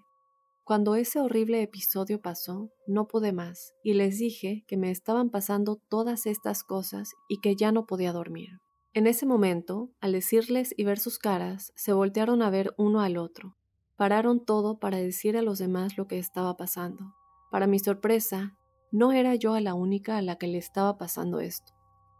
Cuando 0.65 0.95
ese 0.95 1.21
horrible 1.21 1.63
episodio 1.63 2.21
pasó, 2.21 2.71
no 2.87 3.07
pude 3.09 3.33
más 3.33 3.75
y 3.83 3.95
les 3.95 4.19
dije 4.19 4.65
que 4.67 4.77
me 4.77 4.91
estaban 4.91 5.29
pasando 5.29 5.77
todas 5.89 6.27
estas 6.27 6.65
cosas 6.65 7.13
y 7.29 7.41
que 7.41 7.57
ya 7.57 7.73
no 7.73 7.87
podía 7.87 8.13
dormir. 8.13 8.61
En 8.95 9.07
ese 9.07 9.27
momento, 9.27 9.91
al 10.01 10.13
decirles 10.13 10.73
y 10.77 10.85
ver 10.85 10.99
sus 10.99 11.19
caras, 11.19 11.73
se 11.77 11.93
voltearon 11.93 12.41
a 12.41 12.51
ver 12.51 12.75
uno 12.79 13.01
al 13.01 13.19
otro. 13.19 13.57
Pararon 13.97 14.45
todo 14.45 14.79
para 14.79 14.97
decir 14.97 15.37
a 15.37 15.43
los 15.43 15.59
demás 15.59 15.99
lo 15.99 16.07
que 16.07 16.19
estaba 16.19 16.57
pasando. 16.57 17.15
Para 17.51 17.67
mi 17.67 17.79
sorpresa, 17.79 18.57
no 18.93 19.13
era 19.13 19.35
yo 19.35 19.59
la 19.61 19.75
única 19.75 20.17
a 20.17 20.23
la 20.23 20.37
que 20.37 20.47
le 20.47 20.59
estaba 20.59 20.99
pasando 20.99 21.41
esto. 21.41 21.73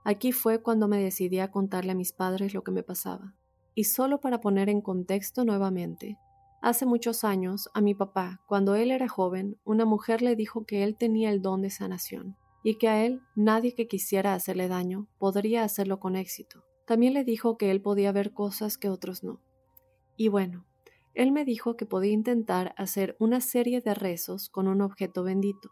Aquí 0.05 0.33
fue 0.33 0.63
cuando 0.63 0.89
me 0.89 1.03
decidí 1.03 1.41
a 1.41 1.51
contarle 1.51 1.93
a 1.93 1.97
mis 1.97 2.13
padres 2.13 2.55
lo 2.55 2.63
que 2.63 2.73
me 2.73 2.83
pasaba. 2.83 3.35
Y 3.75 3.85
solo 3.85 4.21
para 4.21 4.41
poner 4.41 4.69
en 4.69 4.81
contexto 4.81 5.45
nuevamente, 5.45 6.19
hace 6.63 6.87
muchos 6.87 7.25
años 7.25 7.69
a 7.75 7.81
mi 7.81 7.95
papá, 7.95 8.41
cuando 8.47 8.75
él 8.75 8.91
era 8.91 9.09
joven, 9.09 9.59
una 9.65 9.85
mujer 9.85 10.23
le 10.23 10.37
dijo 10.37 10.65
que 10.65 10.85
él 10.85 10.97
tenía 10.97 11.31
el 11.31 11.43
don 11.43 11.63
de 11.63 11.71
sanación 11.71 12.37
y 12.63 12.77
que 12.77 12.89
a 12.89 13.05
él 13.05 13.23
nadie 13.35 13.75
que 13.75 13.89
quisiera 13.89 14.35
hacerle 14.35 14.69
daño 14.69 15.09
podría 15.19 15.65
hacerlo 15.65 15.99
con 16.01 16.17
éxito. 16.17 16.65
También 16.87 17.15
le 17.15 17.25
dijo 17.25 17.57
que 17.57 17.71
él 17.71 17.81
podía 17.81 18.13
ver 18.13 18.33
cosas 18.33 18.77
que 18.77 18.89
otros 18.89 19.23
no. 19.23 19.41
Y 20.17 20.29
bueno, 20.29 20.67
él 21.15 21.33
me 21.33 21.45
dijo 21.45 21.77
que 21.77 21.87
podía 21.87 22.13
intentar 22.13 22.75
hacer 22.77 23.17
una 23.19 23.41
serie 23.41 23.81
de 23.81 23.95
rezos 23.95 24.49
con 24.49 24.69
un 24.69 24.81
objeto 24.83 25.23
bendito, 25.23 25.71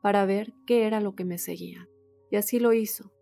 para 0.00 0.24
ver 0.24 0.54
qué 0.66 0.84
era 0.86 1.00
lo 1.00 1.14
que 1.14 1.24
me 1.24 1.38
seguía. 1.38 1.88
Y 2.30 2.36
así 2.36 2.58
lo 2.58 2.72
hizo. 2.72 3.12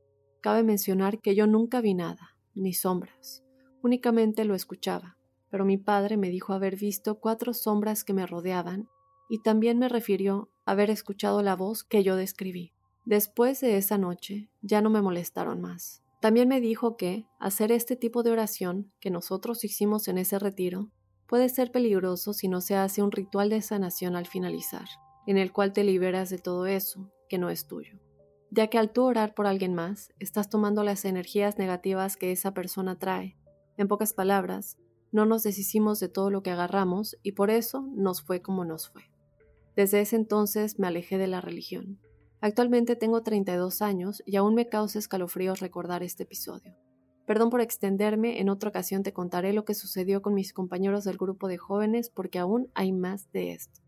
Cabe 0.41 0.63
mencionar 0.63 1.21
que 1.21 1.35
yo 1.35 1.47
nunca 1.47 1.81
vi 1.81 1.95
nada, 1.95 2.37
ni 2.55 2.73
sombras, 2.73 3.43
únicamente 3.83 4.45
lo 4.45 4.55
escuchaba, 4.55 5.17
pero 5.51 5.65
mi 5.65 5.79
padre 5.79 6.17
me 6.17 6.31
dijo 6.31 6.53
haber 6.53 6.77
visto 6.77 7.19
cuatro 7.19 7.55
sombras 7.55 8.05
que 8.05 8.13
me 8.13 8.27
rodeaban 8.27 8.89
y 9.29 9.43
también 9.43 9.79
me 9.79 9.89
refirió 9.89 10.51
haber 10.65 10.91
escuchado 10.91 11.43
la 11.43 11.57
voz 11.57 11.85
que 11.85 12.03
yo 12.03 12.17
describí. 12.17 12.73
Después 13.05 13.61
de 13.61 13.77
esa 13.77 13.99
noche 13.99 14.51
ya 14.61 14.81
no 14.81 14.91
me 14.91 15.03
molestaron 15.03 15.61
más. 15.61 16.03
También 16.21 16.49
me 16.49 16.61
dijo 16.61 16.97
que 16.97 17.27
hacer 17.39 17.73
este 17.73 17.97
tipo 17.97 18.23
de 18.23 18.31
oración 18.31 18.93
que 19.01 19.11
nosotros 19.11 19.65
hicimos 19.65 20.09
en 20.09 20.19
ese 20.19 20.39
retiro 20.39 20.91
puede 21.27 21.49
ser 21.49 21.71
peligroso 21.73 22.33
si 22.33 22.49
no 22.49 22.61
se 22.61 22.77
hace 22.77 23.03
un 23.03 23.13
ritual 23.13 23.51
de 23.51 23.63
sanación 23.63 24.17
al 24.17 24.27
finalizar 24.27 24.89
en 25.31 25.37
el 25.37 25.53
cual 25.53 25.75
te 25.75 25.85
liberas 25.85 26.31
de 26.31 26.39
todo 26.39 26.65
eso 26.65 27.13
que 27.29 27.37
no 27.37 27.51
es 27.51 27.67
tuyo. 27.67 27.99
Ya 28.51 28.69
que 28.69 28.79
al 28.79 28.91
tú 28.91 29.03
orar 29.03 29.35
por 29.35 29.47
alguien 29.47 29.75
más, 29.75 30.11
estás 30.19 30.49
tomando 30.49 30.83
las 30.85 31.05
energías 31.05 31.59
negativas 31.59 32.17
que 32.17 32.33
esa 32.33 32.55
persona 32.55 32.99
trae. 32.99 33.37
En 33.77 33.89
pocas 33.89 34.15
palabras, 34.15 34.79
no 35.13 35.27
nos 35.27 35.43
deshicimos 35.43 36.01
de 36.01 36.09
todo 36.09 36.31
lo 36.31 36.43
que 36.43 36.51
agarramos 36.51 37.15
y 37.23 37.33
por 37.33 37.51
eso 37.51 37.83
nos 37.95 38.23
fue 38.23 38.41
como 38.41 38.65
nos 38.65 38.89
fue. 38.89 39.03
Desde 39.77 40.01
ese 40.01 40.17
entonces 40.17 40.79
me 40.79 40.87
alejé 40.87 41.19
de 41.19 41.27
la 41.27 41.43
religión. 41.43 42.01
Actualmente 42.41 42.97
tengo 42.97 43.23
32 43.23 43.83
años 43.83 44.23
y 44.25 44.37
aún 44.37 44.55
me 44.55 44.71
causa 44.71 44.99
escalofríos 44.99 45.61
recordar 45.61 46.03
este 46.03 46.23
episodio. 46.23 46.75
Perdón 47.27 47.51
por 47.51 47.61
extenderme, 47.61 48.41
en 48.41 48.49
otra 48.49 48.71
ocasión 48.71 49.03
te 49.03 49.13
contaré 49.13 49.53
lo 49.53 49.67
que 49.67 49.75
sucedió 49.75 50.23
con 50.23 50.33
mis 50.33 50.55
compañeros 50.55 51.05
del 51.05 51.19
grupo 51.19 51.49
de 51.49 51.59
jóvenes 51.59 52.09
porque 52.09 52.39
aún 52.39 52.71
hay 52.75 52.93
más 52.93 53.31
de 53.33 53.53
esto. 53.53 53.88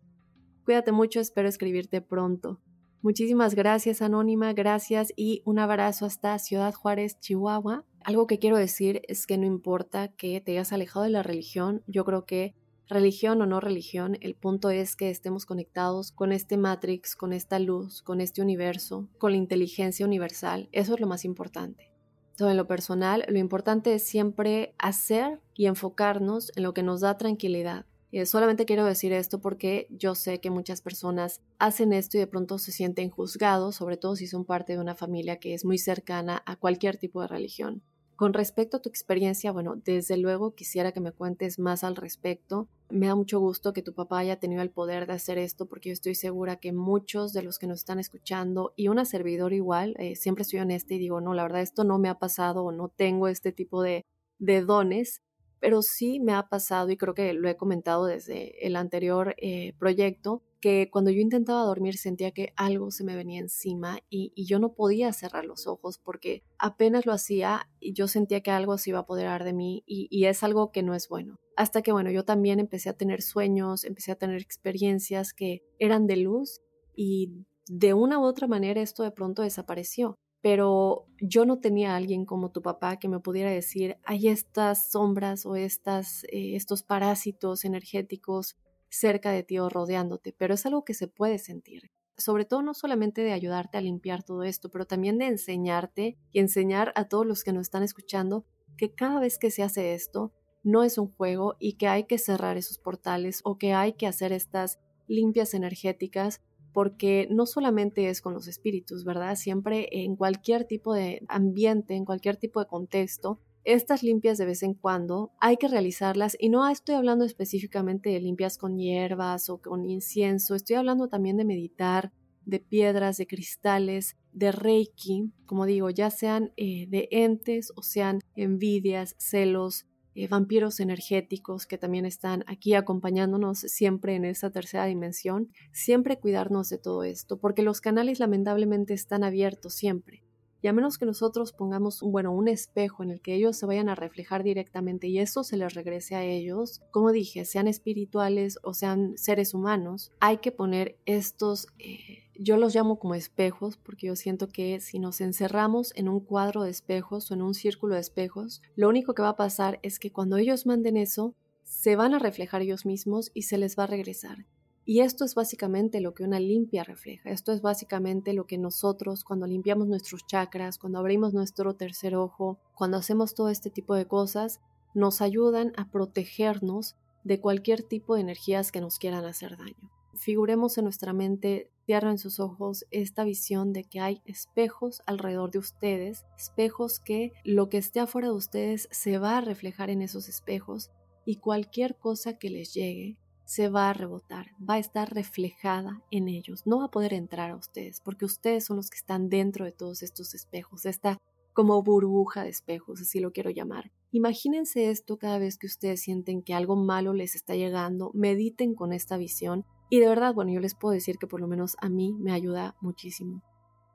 Cuídate 0.64 0.92
mucho, 0.92 1.20
espero 1.20 1.49
escribirte 1.49 2.01
pronto. 2.01 2.61
Muchísimas 3.03 3.55
gracias 3.55 4.03
Anónima, 4.03 4.53
gracias 4.53 5.12
y 5.16 5.40
un 5.46 5.59
abrazo 5.59 6.05
hasta 6.05 6.38
Ciudad 6.38 6.75
Juárez, 6.75 7.18
Chihuahua. 7.18 7.85
Algo 8.05 8.27
que 8.27 8.38
quiero 8.38 8.59
decir 8.59 9.01
es 9.09 9.27
que 9.27 9.38
no 9.38 9.46
importa 9.46 10.09
que 10.09 10.40
te 10.40 10.53
hayas 10.53 10.73
alejado 10.73 11.05
de 11.05 11.11
la 11.11 11.23
religión, 11.23 11.83
yo 11.87 12.05
creo 12.05 12.27
que 12.27 12.55
religión 12.90 13.40
o 13.40 13.46
no 13.46 13.61
religión, 13.61 14.18
el 14.20 14.35
punto 14.35 14.68
es 14.68 14.96
que 14.96 15.09
estemos 15.09 15.46
conectados 15.46 16.12
con 16.12 16.33
este 16.33 16.59
Matrix, 16.59 17.16
con 17.16 17.33
esta 17.33 17.59
luz, 17.59 18.03
con 18.03 18.20
este 18.20 18.42
universo, 18.42 19.09
con 19.16 19.33
la 19.33 19.38
inteligencia 19.38 20.05
universal. 20.05 20.68
Eso 20.73 20.94
es 20.94 21.01
lo 21.01 21.07
más 21.07 21.25
importante. 21.25 21.90
Entonces, 22.33 22.53
en 22.53 22.57
lo 22.57 22.66
personal, 22.66 23.25
lo 23.29 23.38
importante 23.38 23.94
es 23.94 24.05
siempre 24.05 24.75
hacer 24.79 25.40
y 25.55 25.66
enfocarnos 25.66 26.53
en 26.57 26.64
lo 26.64 26.75
que 26.75 26.83
nos 26.83 27.01
da 27.01 27.16
tranquilidad, 27.16 27.87
eh, 28.12 28.27
solamente 28.27 28.64
quiero 28.64 28.85
decir 28.85 29.12
esto 29.12 29.40
porque 29.40 29.87
yo 29.90 30.14
sé 30.14 30.40
que 30.40 30.51
muchas 30.51 30.81
personas 30.81 31.40
hacen 31.59 31.92
esto 31.92 32.16
y 32.16 32.20
de 32.20 32.27
pronto 32.27 32.59
se 32.59 32.73
sienten 32.73 33.11
juzgados, 33.11 33.77
sobre 33.77 33.96
todo 33.96 34.16
si 34.16 34.27
son 34.27 34.44
parte 34.44 34.73
de 34.73 34.81
una 34.81 34.94
familia 34.94 35.38
que 35.38 35.55
es 35.55 35.64
muy 35.64 35.79
cercana 35.79 36.42
a 36.46 36.57
cualquier 36.57 36.96
tipo 36.96 37.23
de 37.23 37.29
religión. 37.29 37.83
Con 38.20 38.35
respecto 38.35 38.77
a 38.77 38.83
tu 38.83 38.90
experiencia, 38.90 39.51
bueno, 39.51 39.77
desde 39.83 40.18
luego 40.18 40.55
quisiera 40.55 40.92
que 40.92 41.01
me 41.01 41.11
cuentes 41.11 41.59
más 41.59 41.85
al 41.85 41.96
respecto. 41.96 42.68
Me 42.90 43.07
da 43.07 43.14
mucho 43.14 43.40
gusto 43.40 43.73
que 43.73 43.81
tu 43.81 43.94
papá 43.94 44.18
haya 44.18 44.38
tenido 44.38 44.61
el 44.61 44.68
poder 44.68 45.07
de 45.07 45.14
hacer 45.14 45.38
esto 45.38 45.64
porque 45.64 45.88
yo 45.88 45.94
estoy 45.94 46.14
segura 46.14 46.57
que 46.57 46.75
muchos 46.75 47.33
de 47.33 47.42
los 47.42 47.59
que 47.59 47.66
nos 47.66 47.79
están 47.79 47.99
escuchando 47.99 48.75
y 48.77 48.88
una 48.88 49.07
servidor 49.07 49.55
igual, 49.55 49.94
eh, 49.99 50.16
siempre 50.16 50.44
soy 50.44 50.59
honesta 50.59 50.92
y 50.92 50.99
digo, 50.99 51.23
no, 51.23 51.33
la 51.33 51.44
verdad 51.44 51.62
esto 51.62 51.83
no 51.83 51.99
me 51.99 52.11
ha 52.11 52.18
pasado 52.18 52.62
o 52.62 52.73
no 52.73 52.88
tengo 52.88 53.27
este 53.27 53.53
tipo 53.53 53.81
de, 53.83 54.05
de 54.38 54.61
dones, 54.61 55.23
pero 55.61 55.83
sí 55.83 56.20
me 56.20 56.33
ha 56.33 56.49
pasado 56.49 56.90
y 56.90 56.96
creo 56.96 57.14
que 57.14 57.33
lo 57.35 57.49
he 57.49 57.57
comentado 57.57 58.07
desde 58.07 58.66
el 58.66 58.77
anterior 58.77 59.35
eh, 59.38 59.75
proyecto, 59.79 60.42
que 60.61 60.90
cuando 60.90 61.11
yo 61.11 61.20
intentaba 61.20 61.62
dormir 61.62 61.96
sentía 61.96 62.33
que 62.33 62.53
algo 62.57 62.90
se 62.90 63.05
me 63.05 63.16
venía 63.16 63.40
encima 63.40 64.01
y, 64.11 64.33
yo 64.44 64.59
no 64.59 64.73
podía 64.73 65.12
cerrar 65.12 65.44
los 65.44 65.66
ojos 65.66 65.99
porque 65.99 66.42
apenas 66.59 67.07
lo 67.07 67.12
hacía 67.12 67.68
y 67.79 67.92
yo 67.92 68.09
sentía 68.09 68.42
que 68.42 68.51
algo 68.51 68.77
se 68.77 68.90
iba 68.90 68.99
a 68.99 69.03
apoderar 69.03 69.44
de 69.44 69.53
mí 69.53 69.85
y, 69.87 70.09
y 70.11 70.27
es 70.27 70.42
algo 70.42 70.73
que 70.73 70.83
no 70.83 70.94
es 70.94 71.09
bueno. 71.09 71.38
Hasta 71.57 71.83
que 71.83 71.92
bueno, 71.92 72.11
yo 72.11 72.25
también 72.25 72.59
empecé 72.59 72.90
a 72.90 72.96
tener 72.96 73.23
sueños, 73.23 73.85
empecé 73.85 74.12
a 74.12 74.16
tener 74.16 74.40
experiencias 74.40 75.33
que 75.33 75.62
eran 75.79 76.07
de 76.07 76.16
luz 76.16 76.61
y 76.94 77.33
de 77.68 77.94
una 77.94 78.18
u 78.18 78.23
otra 78.25 78.46
manera 78.46 78.81
esto 78.81 79.03
de 79.03 79.12
pronto 79.12 79.42
desapareció 79.42 80.18
pero 80.42 81.07
yo 81.20 81.44
no 81.44 81.59
tenía 81.59 81.96
alguien 81.96 82.24
como 82.24 82.50
tu 82.50 82.62
papá 82.62 82.98
que 82.98 83.09
me 83.09 83.20
pudiera 83.20 83.50
decir, 83.50 83.98
hay 84.05 84.29
estas 84.29 84.90
sombras 84.90 85.44
o 85.44 85.57
estas, 85.57 86.24
eh, 86.24 86.57
estos 86.57 86.83
parásitos 86.83 87.64
energéticos 87.64 88.57
cerca 88.88 89.31
de 89.31 89.42
ti 89.42 89.59
o 89.59 89.68
rodeándote, 89.68 90.35
pero 90.37 90.55
es 90.55 90.64
algo 90.66 90.85
que 90.85 90.94
se 90.94 91.09
puede 91.09 91.38
sentir. 91.38 91.90
Sobre 92.16 92.44
todo 92.44 92.62
no 92.62 92.74
solamente 92.74 93.22
de 93.22 93.33
ayudarte 93.33 93.79
a 93.79 93.83
limpiar 93.83 94.22
todo 94.22 94.42
esto, 94.42 94.70
pero 94.70 94.87
también 94.87 95.18
de 95.18 95.26
enseñarte 95.26 96.18
y 96.33 96.40
enseñar 96.40 96.92
a 96.96 97.09
todos 97.09 97.26
los 97.26 97.44
que 97.44 97.53
nos 97.53 97.62
están 97.62 97.83
escuchando 97.83 98.44
que 98.76 98.94
cada 98.94 99.20
vez 99.20 99.38
que 99.38 99.50
se 99.50 99.62
hace 99.62 99.94
esto, 99.94 100.33
no 100.62 100.83
es 100.85 100.98
un 100.98 101.11
juego 101.12 101.57
y 101.59 101.74
que 101.74 101.88
hay 101.88 102.05
que 102.05 102.18
cerrar 102.18 102.57
esos 102.57 102.79
portales 102.79 103.40
o 103.44 103.57
que 103.57 103.72
hay 103.72 103.94
que 103.94 104.07
hacer 104.07 104.33
estas 104.33 104.79
limpias 105.07 105.55
energéticas 105.55 106.42
porque 106.72 107.26
no 107.30 107.46
solamente 107.46 108.09
es 108.09 108.20
con 108.20 108.35
los 108.35 108.48
espíritus, 108.48 109.04
¿verdad? 109.04 109.37
Siempre 109.37 109.88
en 109.90 110.16
cualquier 110.16 110.64
tipo 110.64 110.94
de 110.94 111.22
ambiente, 111.28 111.94
en 111.94 112.04
cualquier 112.04 112.37
tipo 112.37 112.61
de 112.61 112.66
contexto, 112.66 113.40
estas 113.64 114.02
limpias 114.02 114.38
de 114.38 114.46
vez 114.46 114.62
en 114.62 114.74
cuando 114.74 115.33
hay 115.38 115.56
que 115.56 115.68
realizarlas 115.68 116.37
y 116.38 116.48
no 116.48 116.66
estoy 116.68 116.94
hablando 116.94 117.24
específicamente 117.24 118.11
de 118.11 118.20
limpias 118.20 118.56
con 118.56 118.78
hierbas 118.78 119.50
o 119.50 119.59
con 119.59 119.85
incienso, 119.85 120.54
estoy 120.54 120.76
hablando 120.76 121.09
también 121.09 121.37
de 121.37 121.44
meditar, 121.44 122.12
de 122.46 122.61
piedras, 122.61 123.18
de 123.18 123.26
cristales, 123.26 124.16
de 124.33 124.52
reiki, 124.52 125.33
como 125.46 125.66
digo, 125.66 125.90
ya 125.90 126.11
sean 126.11 126.52
eh, 126.56 126.87
de 126.88 127.09
entes 127.11 127.72
o 127.76 127.83
sean 127.83 128.20
envidias, 128.35 129.14
celos, 129.18 129.87
eh, 130.20 130.28
vampiros 130.28 130.80
energéticos 130.80 131.66
que 131.66 131.78
también 131.78 132.04
están 132.04 132.44
aquí 132.46 132.74
acompañándonos 132.74 133.61
siempre 133.61 134.16
en 134.16 134.26
esa 134.26 134.50
tercera 134.50 134.85
dimensión, 134.85 135.48
siempre 135.72 136.18
cuidarnos 136.18 136.68
de 136.68 136.76
todo 136.76 137.04
esto, 137.04 137.38
porque 137.38 137.62
los 137.62 137.80
canales 137.80 138.20
lamentablemente 138.20 138.92
están 138.92 139.24
abiertos 139.24 139.72
siempre. 139.72 140.22
Y 140.61 140.68
a 140.68 140.74
menos 140.74 140.98
que 140.98 141.06
nosotros 141.06 141.54
pongamos, 141.54 142.02
bueno, 142.02 142.33
un 142.33 142.48
espejo 142.48 143.02
en 143.02 143.12
el 143.12 143.22
que 143.22 143.35
ellos 143.35 143.56
se 143.56 143.64
vayan 143.64 143.88
a 143.88 143.94
reflejar 143.94 144.42
directamente 144.42 145.06
y 145.09 145.18
eso 145.18 145.42
se 145.42 145.56
les 145.56 145.72
regrese 145.72 146.16
a 146.16 146.22
ellos, 146.22 146.83
como 146.90 147.12
dije, 147.12 147.46
sean 147.46 147.66
espirituales 147.66 148.59
o 148.62 148.74
sean 148.74 149.16
seres 149.16 149.54
humanos, 149.54 150.12
hay 150.20 150.37
que 150.38 150.52
poner 150.52 150.98
estos... 151.06 151.66
Eh, 151.78 152.24
yo 152.42 152.57
los 152.57 152.74
llamo 152.74 152.98
como 152.98 153.14
espejos 153.14 153.76
porque 153.76 154.07
yo 154.07 154.16
siento 154.16 154.48
que 154.48 154.81
si 154.81 154.98
nos 154.98 155.20
encerramos 155.20 155.92
en 155.94 156.09
un 156.09 156.20
cuadro 156.20 156.62
de 156.62 156.70
espejos 156.70 157.31
o 157.31 157.35
en 157.35 157.42
un 157.42 157.53
círculo 157.53 157.96
de 157.96 158.00
espejos, 158.00 158.62
lo 158.76 158.88
único 158.88 159.12
que 159.12 159.20
va 159.20 159.29
a 159.29 159.37
pasar 159.37 159.79
es 159.83 159.98
que 159.98 160.11
cuando 160.11 160.38
ellos 160.38 160.64
manden 160.64 160.96
eso, 160.96 161.35
se 161.64 161.96
van 161.96 162.14
a 162.14 162.18
reflejar 162.18 162.62
ellos 162.62 162.87
mismos 162.87 163.31
y 163.35 163.42
se 163.42 163.59
les 163.59 163.79
va 163.79 163.85
a 163.85 163.88
regresar. 163.88 164.46
Y 164.87 165.00
esto 165.00 165.26
es 165.26 165.35
básicamente 165.35 166.00
lo 166.00 166.14
que 166.14 166.24
una 166.24 166.40
limpia 166.40 166.83
refleja. 166.83 167.29
Esto 167.29 167.53
es 167.53 167.61
básicamente 167.61 168.33
lo 168.33 168.46
que 168.46 168.57
nosotros 168.57 169.22
cuando 169.22 169.46
limpiamos 169.46 169.87
nuestros 169.87 170.26
chakras, 170.26 170.79
cuando 170.79 170.98
abrimos 170.98 171.35
nuestro 171.35 171.74
tercer 171.74 172.16
ojo, 172.16 172.59
cuando 172.74 172.96
hacemos 172.96 173.35
todo 173.35 173.50
este 173.50 173.68
tipo 173.68 173.94
de 173.94 174.07
cosas, 174.07 174.61
nos 174.94 175.20
ayudan 175.20 175.72
a 175.76 175.90
protegernos 175.90 176.96
de 177.22 177.38
cualquier 177.38 177.83
tipo 177.83 178.14
de 178.14 178.22
energías 178.22 178.72
que 178.72 178.81
nos 178.81 178.98
quieran 178.98 179.26
hacer 179.26 179.59
daño. 179.59 179.90
Figuremos 180.14 180.79
en 180.79 180.85
nuestra 180.85 181.12
mente 181.12 181.70
en 181.92 182.18
sus 182.18 182.38
ojos 182.40 182.87
esta 182.90 183.24
visión 183.24 183.72
de 183.72 183.85
que 183.85 184.00
hay 184.00 184.22
espejos 184.24 185.03
alrededor 185.07 185.50
de 185.50 185.59
ustedes, 185.59 186.24
espejos 186.38 187.00
que 187.00 187.33
lo 187.44 187.68
que 187.68 187.79
esté 187.79 188.00
afuera 188.00 188.29
de 188.29 188.35
ustedes 188.35 188.88
se 188.92 189.18
va 189.18 189.38
a 189.38 189.40
reflejar 189.40 189.90
en 189.90 190.03
esos 190.03 190.29
espejos 190.29 190.90
y 191.24 191.37
cualquier 191.37 191.96
cosa 191.96 192.38
que 192.38 192.50
les 192.50 192.72
llegue 192.72 193.16
se 193.44 193.68
va 193.68 193.90
a 193.90 193.92
rebotar, 193.92 194.53
va 194.59 194.74
a 194.74 194.79
estar 194.79 195.12
reflejada 195.12 196.03
en 196.12 196.29
ellos, 196.29 196.66
no 196.66 196.79
va 196.79 196.85
a 196.85 196.90
poder 196.90 197.12
entrar 197.12 197.50
a 197.50 197.57
ustedes 197.57 198.00
porque 198.00 198.24
ustedes 198.24 198.64
son 198.64 198.76
los 198.76 198.90
que 198.90 198.98
están 198.98 199.29
dentro 199.29 199.64
de 199.64 199.72
todos 199.72 200.03
estos 200.03 200.35
espejos, 200.35 200.87
esta 200.87 201.18
como 201.53 201.83
burbuja 201.83 202.44
de 202.44 202.50
espejos, 202.50 203.00
así 203.00 203.18
lo 203.18 203.33
quiero 203.33 203.50
llamar. 203.50 203.90
Imagínense 204.12 204.90
esto 204.90 205.18
cada 205.18 205.38
vez 205.38 205.59
que 205.59 205.66
ustedes 205.66 206.00
sienten 206.00 206.42
que 206.42 206.55
algo 206.55 206.76
malo 206.76 207.12
les 207.12 207.35
está 207.35 207.57
llegando, 207.57 208.12
mediten 208.14 208.74
con 208.74 208.92
esta 208.92 209.16
visión 209.16 209.64
y 209.90 209.98
de 210.00 210.09
verdad, 210.09 210.33
bueno, 210.33 210.53
yo 210.53 210.61
les 210.61 210.74
puedo 210.74 210.94
decir 210.94 211.18
que 211.18 211.26
por 211.26 211.40
lo 211.40 211.48
menos 211.48 211.76
a 211.81 211.88
mí 211.88 212.16
me 212.18 212.33
ayuda 212.33 212.76
muchísimo. 212.81 213.42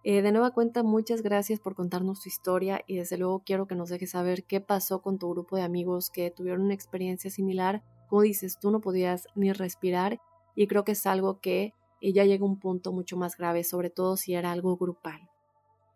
Eh, 0.04 0.22
de 0.22 0.32
nueva 0.32 0.52
cuenta, 0.52 0.84
muchas 0.84 1.24
gracias 1.24 1.60
por 1.60 1.74
contarnos 1.74 2.22
tu 2.22 2.30
historia 2.30 2.82
y 2.86 2.98
desde 2.98 3.18
luego 3.18 3.42
quiero 3.44 3.66
que 3.66 3.74
nos 3.74 3.90
dejes 3.90 4.12
saber 4.12 4.44
qué 4.44 4.62
pasó 4.62 5.02
con 5.02 5.18
tu 5.18 5.32
grupo 5.32 5.56
de 5.56 5.64
amigos 5.64 6.12
que 6.12 6.30
tuvieron 6.30 6.62
una 6.62 6.76
experiencia 6.76 7.32
similar. 7.32 7.82
Como 8.08 8.22
dices, 8.22 8.60
tú 8.60 8.70
no 8.70 8.82
podías 8.82 9.26
ni 9.34 9.52
respirar 9.52 10.20
y 10.54 10.68
creo 10.68 10.84
que 10.84 10.92
es 10.92 11.08
algo 11.08 11.40
que 11.40 11.74
ya 12.02 12.24
llega 12.24 12.44
a 12.44 12.50
un 12.50 12.60
punto 12.60 12.92
mucho 12.92 13.18
más 13.18 13.36
grave, 13.36 13.64
sobre 13.64 13.90
todo 13.90 14.16
si 14.16 14.36
era 14.36 14.52
algo 14.52 14.78
grupal. 14.78 15.22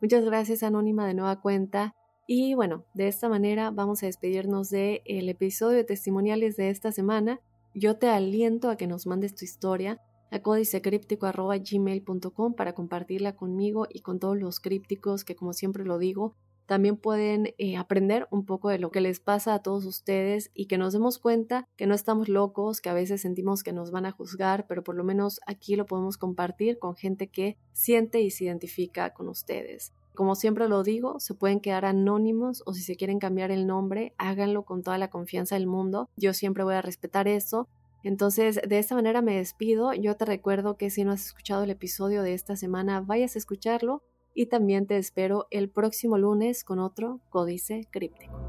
Muchas 0.01 0.23
gracias 0.23 0.63
Anónima 0.63 1.05
de 1.05 1.13
nueva 1.13 1.41
cuenta 1.41 1.93
y 2.25 2.53
bueno, 2.53 2.85
de 2.93 3.09
esta 3.09 3.27
manera 3.27 3.69
vamos 3.69 4.01
a 4.01 4.05
despedirnos 4.05 4.69
del 4.69 5.01
el 5.05 5.29
episodio 5.29 5.77
de 5.77 5.83
testimoniales 5.83 6.55
de 6.57 6.69
esta 6.69 6.91
semana. 6.91 7.41
Yo 7.73 7.97
te 7.97 8.07
aliento 8.07 8.69
a 8.69 8.77
que 8.77 8.87
nos 8.87 9.05
mandes 9.05 9.35
tu 9.35 9.43
historia 9.45 10.01
a 10.31 10.41
códicecríptico.gmail.com 10.41 12.53
para 12.53 12.73
compartirla 12.73 13.35
conmigo 13.35 13.87
y 13.89 14.01
con 14.01 14.19
todos 14.19 14.37
los 14.37 14.59
crípticos 14.59 15.23
que 15.23 15.35
como 15.35 15.53
siempre 15.53 15.85
lo 15.85 15.97
digo, 15.97 16.35
también 16.65 16.97
pueden 16.97 17.55
eh, 17.57 17.77
aprender 17.77 18.27
un 18.29 18.45
poco 18.45 18.69
de 18.69 18.77
lo 18.77 18.91
que 18.91 19.01
les 19.01 19.19
pasa 19.19 19.55
a 19.55 19.63
todos 19.63 19.85
ustedes 19.85 20.51
y 20.53 20.67
que 20.67 20.77
nos 20.77 20.93
demos 20.93 21.17
cuenta 21.17 21.67
que 21.75 21.87
no 21.87 21.95
estamos 21.95 22.29
locos, 22.29 22.79
que 22.79 22.89
a 22.89 22.93
veces 22.93 23.21
sentimos 23.21 23.63
que 23.63 23.73
nos 23.73 23.89
van 23.89 24.05
a 24.05 24.11
juzgar, 24.11 24.67
pero 24.67 24.83
por 24.83 24.95
lo 24.95 25.03
menos 25.03 25.39
aquí 25.47 25.75
lo 25.75 25.87
podemos 25.87 26.17
compartir 26.17 26.77
con 26.77 26.95
gente 26.95 27.27
que 27.27 27.57
siente 27.73 28.21
y 28.21 28.29
se 28.29 28.43
identifica 28.43 29.15
con 29.15 29.29
ustedes. 29.29 29.93
Como 30.15 30.35
siempre 30.35 30.67
lo 30.67 30.83
digo, 30.83 31.19
se 31.19 31.33
pueden 31.33 31.59
quedar 31.59 31.85
anónimos 31.85 32.63
o 32.65 32.73
si 32.73 32.81
se 32.81 32.95
quieren 32.95 33.19
cambiar 33.19 33.51
el 33.51 33.67
nombre, 33.67 34.13
háganlo 34.17 34.63
con 34.63 34.83
toda 34.83 34.97
la 34.97 35.09
confianza 35.09 35.55
del 35.55 35.67
mundo. 35.67 36.09
Yo 36.17 36.33
siempre 36.33 36.63
voy 36.63 36.75
a 36.75 36.81
respetar 36.81 37.27
eso. 37.27 37.67
Entonces, 38.03 38.59
de 38.67 38.79
esta 38.79 38.95
manera 38.95 39.21
me 39.21 39.35
despido. 39.35 39.93
Yo 39.93 40.15
te 40.15 40.25
recuerdo 40.25 40.77
que 40.77 40.89
si 40.89 41.03
no 41.03 41.11
has 41.11 41.25
escuchado 41.25 41.63
el 41.63 41.69
episodio 41.69 42.21
de 42.23 42.33
esta 42.33 42.55
semana, 42.55 43.01
vayas 43.01 43.35
a 43.35 43.39
escucharlo 43.39 44.03
y 44.33 44.45
también 44.45 44.87
te 44.87 44.97
espero 44.97 45.47
el 45.51 45.69
próximo 45.69 46.17
lunes 46.17 46.63
con 46.63 46.79
otro 46.79 47.19
códice 47.29 47.87
críptico. 47.91 48.48